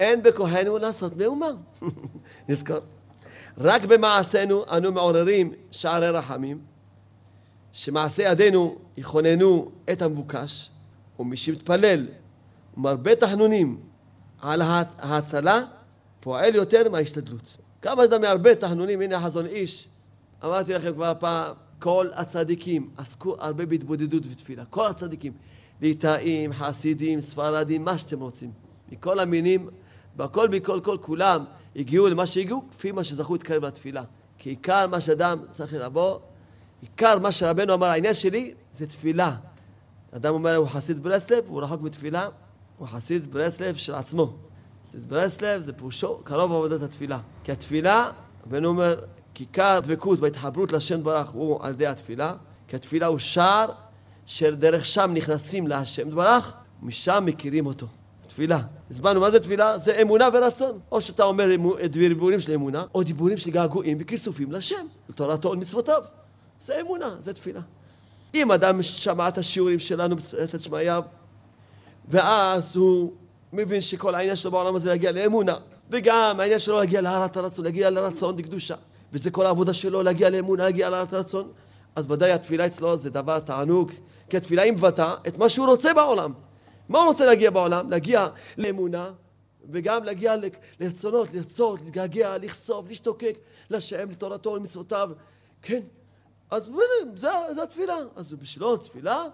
[0.00, 1.50] אין בכוחנו לעשות מאומה.
[2.48, 2.78] נזכור.
[3.58, 6.58] רק במעשינו אנו מעוררים שערי רחמים,
[7.72, 10.70] שמעשי ידינו יכוננו את המבוקש,
[11.18, 12.06] ומי שמתפלל
[12.76, 13.80] ומרבה תחנונים
[14.40, 14.62] על
[14.98, 15.64] ההצלה,
[16.20, 17.56] פועל יותר מההשתדלות.
[17.82, 19.88] כמה שאתה מהרבה תחנונים, הנה החזון איש,
[20.44, 25.32] אמרתי לכם כבר פעם, כל הצדיקים עסקו הרבה בהתבודדות ותפילה, כל הצדיקים,
[25.80, 28.61] ליטאים, חסידים, ספרדים, מה שאתם רוצים.
[28.92, 29.68] מכל המינים,
[30.16, 31.44] בכל מכל כל כולם
[31.76, 34.02] הגיעו למה שהגיעו, כפי מה שזכו להתקרב לתפילה.
[34.38, 36.18] כי עיקר מה שאדם צריך לבוא,
[36.82, 39.36] עיקר מה שרבנו אמר, העניין שלי זה תפילה.
[40.16, 42.28] אדם אומר, הוא חסיד ברסלב, הוא רחוק מתפילה,
[42.78, 44.32] הוא חסיד ברסלב של עצמו.
[44.86, 47.20] חסיד ברסלב זה פירושו קרוב עבודת התפילה.
[47.44, 48.10] כי התפילה,
[48.46, 49.00] רבנו אומר,
[49.34, 52.34] כיכר דבקות וההתחברות לשם ברך הוא על ידי התפילה,
[52.68, 53.70] כי התפילה הוא שער
[54.26, 57.86] שדרך שם נכנסים להשם ברך, ומשם מכירים אותו.
[58.32, 58.60] תפילה.
[58.90, 59.78] הסברנו מה זה תפילה?
[59.78, 60.78] זה אמונה ורצון.
[60.92, 61.48] או שאתה אומר
[61.90, 66.02] דיבורים של אמונה, או דיבורים של געגועים וכיסופים לשם, לתורתו ולמצוותיו.
[66.60, 67.60] זה אמונה, זה תפילה.
[68.34, 71.00] אם אדם שמע את השיעורים שלנו בסרט שמעיה,
[72.08, 73.12] ואז הוא
[73.52, 75.54] מבין שכל העניין שלו בעולם הזה להגיע לאמונה,
[75.90, 78.74] וגם העניין שלו להגיע להערת הרצון, להגיע לרצון לקדושה,
[79.12, 81.48] וזה כל העבודה שלו להגיע לאמונה, להגיע להערת הרצון,
[81.96, 83.92] אז ודאי התפילה אצלו זה דבר תענוג,
[84.28, 86.32] כי התפילה היא מבטאה את מה שהוא רוצה בעולם.
[86.88, 87.90] מה הוא רוצה להגיע בעולם?
[87.90, 88.28] להגיע
[88.58, 89.12] לאמונה,
[89.70, 90.34] וגם להגיע
[90.80, 93.38] לרצונות, לרצות, להתגעגע, לכסוף, להשתוקק
[93.70, 95.10] לשם, לתורתו, למצוותיו.
[95.62, 95.80] כן,
[96.50, 96.70] אז
[97.16, 97.96] זה, זה התפילה.
[98.16, 99.24] אז בשבילו תפילה,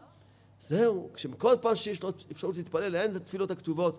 [0.61, 1.11] זהו.
[1.14, 3.99] כשכל פעם שיש לו אפשרות להתפלל, אין התפילות הכתובות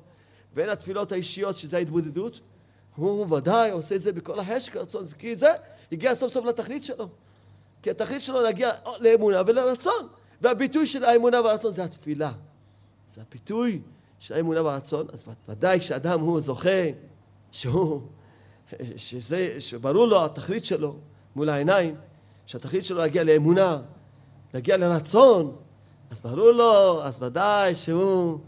[0.53, 2.39] ואין התפילות האישיות, שזה ההתבודדות,
[2.95, 5.51] הוא ודאי עושה את זה בכל החשק הרצון, כי זה
[5.91, 7.07] הגיע סוף סוף לתכלית שלו.
[7.83, 10.07] כי התכלית שלו להגיע לאמונה ולרצון.
[10.41, 12.31] והביטוי של האמונה והרצון זה התפילה.
[13.13, 13.81] זה הביטוי
[14.19, 15.07] של האמונה והרצון.
[15.13, 16.69] אז ודאי כשאדם הוא זוכה,
[17.51, 18.01] שהוא,
[18.95, 20.95] שזה, שברור לו התכלית שלו
[21.35, 21.95] מול העיניים,
[22.45, 23.81] שהתכלית שלו להגיע לאמונה,
[24.53, 25.55] להגיע לרצון,
[26.11, 28.39] אז ברור לו, אז ודאי שהוא,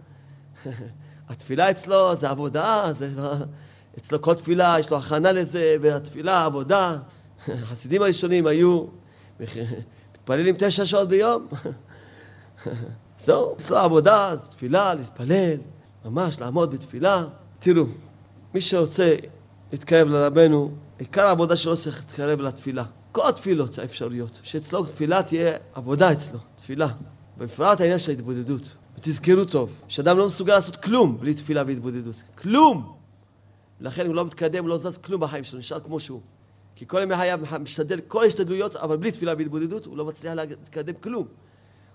[1.30, 3.10] התפילה אצלו זה עבודה, זה,
[3.98, 6.98] אצלו כל תפילה יש לו הכנה לזה, והתפילה, עבודה.
[7.48, 8.86] החסידים הראשונים היו
[10.14, 11.48] מתפללים תשע שעות ביום.
[13.24, 15.58] זהו, אצלו עבודה, תפילה, להתפלל,
[16.06, 17.28] ממש לעמוד בתפילה.
[17.60, 17.86] תראו,
[18.54, 19.16] מי שרוצה
[19.72, 22.84] להתקרב לרבנו, עיקר העבודה שלו צריך להתקרב לתפילה.
[23.12, 26.88] כל התפילות האפשריות, שאצלו תפילה תהיה עבודה אצלו, תפילה.
[27.38, 28.76] בפרט העניין של ההתבודדות.
[28.98, 32.24] ותזכרו טוב, שאדם לא מסוגל לעשות כלום בלי תפילה והתבודדות.
[32.36, 32.96] כלום!
[33.80, 36.22] לכן הוא לא מתקדם, לא זז כלום בחיים שלו, נשאר כמו שהוא.
[36.76, 40.94] כי כל ימי חייו משתדל כל ההשתדלויות, אבל בלי תפילה והתבודדות הוא לא מצליח להתקדם
[41.02, 41.28] כלום.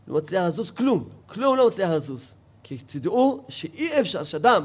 [0.09, 1.09] לא מצליח לזוז כלום.
[1.27, 2.35] כלום לא מצליח לזוז.
[2.63, 4.65] כי תדעו שאי אפשר שאדם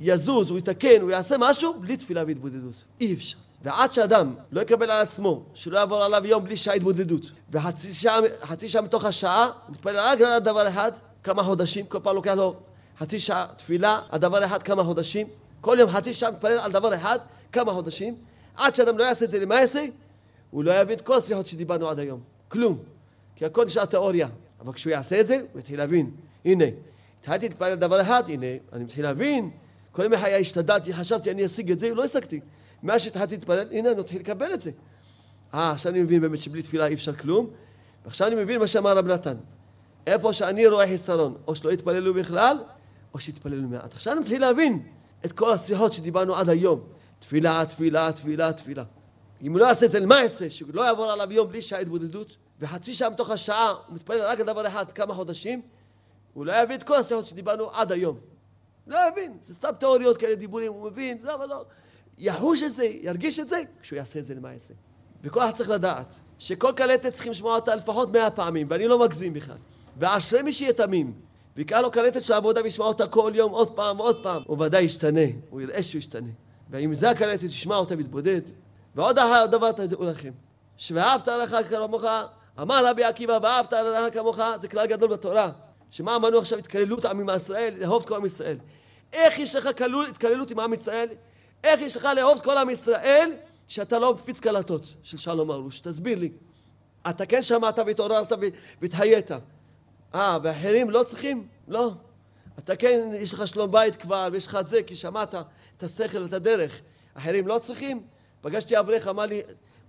[0.00, 2.84] יזוז, הוא יתקן, הוא יעשה משהו בלי תפילה והתבודדות.
[3.00, 3.36] אי אפשר.
[3.62, 8.20] ועד שאדם לא יקבל על עצמו, שלא יעבור עליו יום בלי שעה התבודדות, וחצי שעה,
[8.66, 10.92] שעה מתוך השעה, הוא מתפלל רק על דבר אחד,
[11.24, 12.54] כמה חודשים, כל פעם לוקח לו
[12.98, 15.26] חצי שעה תפילה על דבר אחד כמה חודשים,
[15.60, 17.18] כל יום חצי שעה מתפלל על דבר אחד
[17.52, 18.14] כמה חודשים,
[18.56, 19.86] עד שאדם לא יעשה את זה למעשה,
[20.50, 22.78] הוא לא יבין את כל השיחות שדיברנו עד היום, כלום,
[23.36, 24.28] כי הכל נשאר תיאוריה,
[24.62, 26.10] אבל כשהוא יעשה את זה, הוא יתחיל להבין,
[26.44, 26.64] הנה,
[27.20, 29.50] התחלתי להתפלל על דבר אחד, הנה, אני מתחיל להבין,
[29.92, 32.40] כל ימי חיי השתדלתי, חשבתי אני אשיג את זה, לא השגתי.
[32.82, 34.70] מאז שהתחלתי להתפלל, הנה אני מתחיל לקבל את זה.
[35.54, 37.50] אה, עכשיו אני מבין באמת שבלי תפילה אי אפשר כלום,
[38.04, 39.36] ועכשיו אני מבין מה שאמר רב נתן.
[40.06, 42.58] איפה שאני רואה חיסרון, או שלא יתפללו בכלל,
[43.14, 43.94] או שיתפללו מעט.
[43.94, 44.82] עכשיו אני מתחיל להבין
[45.24, 46.80] את כל השיחות שדיברנו עד היום.
[47.18, 48.84] תפילה, תפילה, תפילה, תפילה.
[49.42, 50.50] אם הוא לא יעשה את זה, מה יעשה?
[50.50, 54.40] שהוא לא יעבור עליו יום בלי שעה התבודדות, וחצי שעה מתוך השעה הוא מתפלל רק
[54.40, 55.62] על דבר אחד כמה חודשים,
[56.34, 58.18] הוא לא יבין את כל השיחות שדיברנו עד היום.
[58.86, 61.64] לא יבין, זה סתם תיאוריות כאלה, דיבורים, הוא מבין, זה אבל לא.
[62.18, 64.74] יחוש את זה, ירגיש את זה, כשהוא יעשה את זה למעשה.
[65.22, 69.32] וכל אחד צריך לדעת שכל קלטת צריכים לשמוע אותה לפחות מאה פעמים, ואני לא מגזים
[69.32, 69.56] בכלל.
[69.98, 71.12] ואשרי מי שיהיה תמים,
[71.56, 74.82] ויקרא לו קלטת של עבודה וישמע אותה כל יום עוד פעם ועוד פעם, הוא ודאי
[74.82, 76.28] ישתנה, הוא יראה שהוא ישתנה.
[76.70, 78.40] ואם זה הקלטת, תשמע אותה מתבודד.
[78.94, 79.18] ועוד
[79.50, 80.30] דבר תדעו לכם,
[80.76, 82.04] שאהבת לך כמוך,
[82.60, 85.50] אמר רבי עקיבא, ואהבת לך כמוך, זה כלל גדול בתורה.
[85.90, 88.56] שמה אמרנו עכשיו התקללות עם ישראל, לאהוב כל עם ישראל.
[89.12, 91.08] איך יש לך התקללות עם עם ישראל?
[91.64, 93.32] איך יש לך לאהוב את כל עם ישראל
[93.68, 95.80] שאתה לא מפיץ קלטות של שלום ארוש?
[95.80, 96.32] תסביר לי.
[97.10, 98.32] אתה כן שמעת והתעוררת
[98.80, 99.30] והתהיית.
[100.14, 101.46] אה, ואחרים לא צריכים?
[101.68, 101.92] לא.
[102.58, 105.34] אתה כן, יש לך שלום בית כבר, ויש לך זה, כי שמעת
[105.76, 106.80] את השכל ואת הדרך.
[107.14, 108.02] אחרים לא צריכים?
[108.40, 109.42] פגשתי אברך, אמר לי,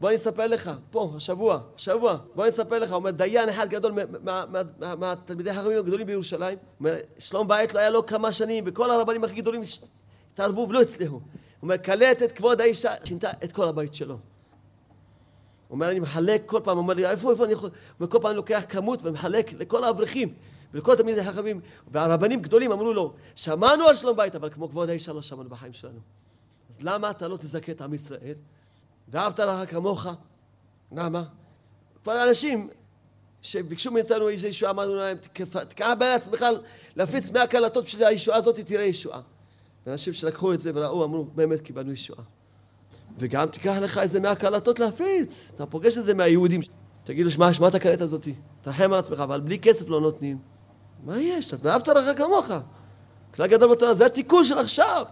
[0.04, 3.94] בוא אני אספר לך, פה, השבוע, השבוע, בוא אני אספר לך, אומר, דיין אחד גדול
[4.80, 9.36] מהתלמידי החכמים הגדולים בירושלים, אומר, שלום בית לא היה לו כמה שנים, וכל הרבנים הכי
[9.36, 9.62] גדולים
[10.34, 11.14] התערבו ולא הצליחו.
[11.14, 11.22] הוא
[11.62, 14.14] אומר, קלט את כבוד האישה, שינתה את כל הבית שלו.
[14.14, 14.20] הוא
[15.72, 17.70] אומר, אני מחלק כל פעם, אומר לי, איפה, איפה אני יכול?
[17.70, 20.34] הוא אומר, כל פעם אני לוקח כמות ומחלק לכל האברכים
[20.74, 21.62] ולכל תלמידי החכמים.
[21.92, 25.74] והרבנים גדולים אמרו לו, שמענו על שלום בית, אבל כמו כבוד האישה לא שמענו בחיים
[25.74, 26.00] שלנו.
[26.70, 28.36] אז למה אתה לא תזכה את עם ישראל?
[29.08, 30.08] ואהבת לך כמוך?
[30.92, 31.24] למה?
[32.04, 32.70] כבר אנשים
[33.42, 35.18] שביקשו מאיתנו איזה ישועה, אמרנו להם,
[35.68, 36.46] תקרא בעצמך
[36.96, 39.22] להפיץ מאה קלטות בשביל הישועה הזאת, תראה ישועה.
[39.86, 42.24] ואנשים שלקחו את זה וראו, אמרו, באמת קיבלנו ישועה.
[43.18, 45.52] וגם תיקח לך איזה מאה קלטות להפיץ.
[45.56, 46.62] אתה פוגש את זה מהיהודים.
[47.04, 48.34] תגידו, שמע, שמע את הקלטת הזאתי.
[48.62, 50.38] תרחם על עצמך, אבל בלי כסף לא נותנים.
[51.04, 51.54] מה יש?
[51.62, 52.46] ואהבת לך כמוך.
[53.36, 55.06] כלל גדול בתורה, זה התיקון של עכשיו.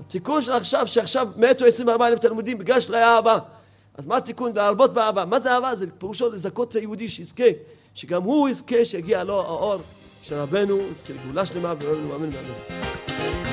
[0.00, 3.38] התיקון של עכשיו, שעכשיו מתו 24 אלף תלמודים בגלל שלא היה אהבה.
[3.94, 4.52] אז מה התיקון?
[4.54, 5.24] להרבות באהבה.
[5.24, 5.76] מה זה אהבה?
[5.76, 7.44] זה פירושו לזכות את היהודי שיזכה,
[7.94, 9.76] שגם הוא יזכה, שיגיע לו האור
[10.22, 13.43] של רבנו, יזכה לגאולה שלמה, ואומרים אמן ואמן.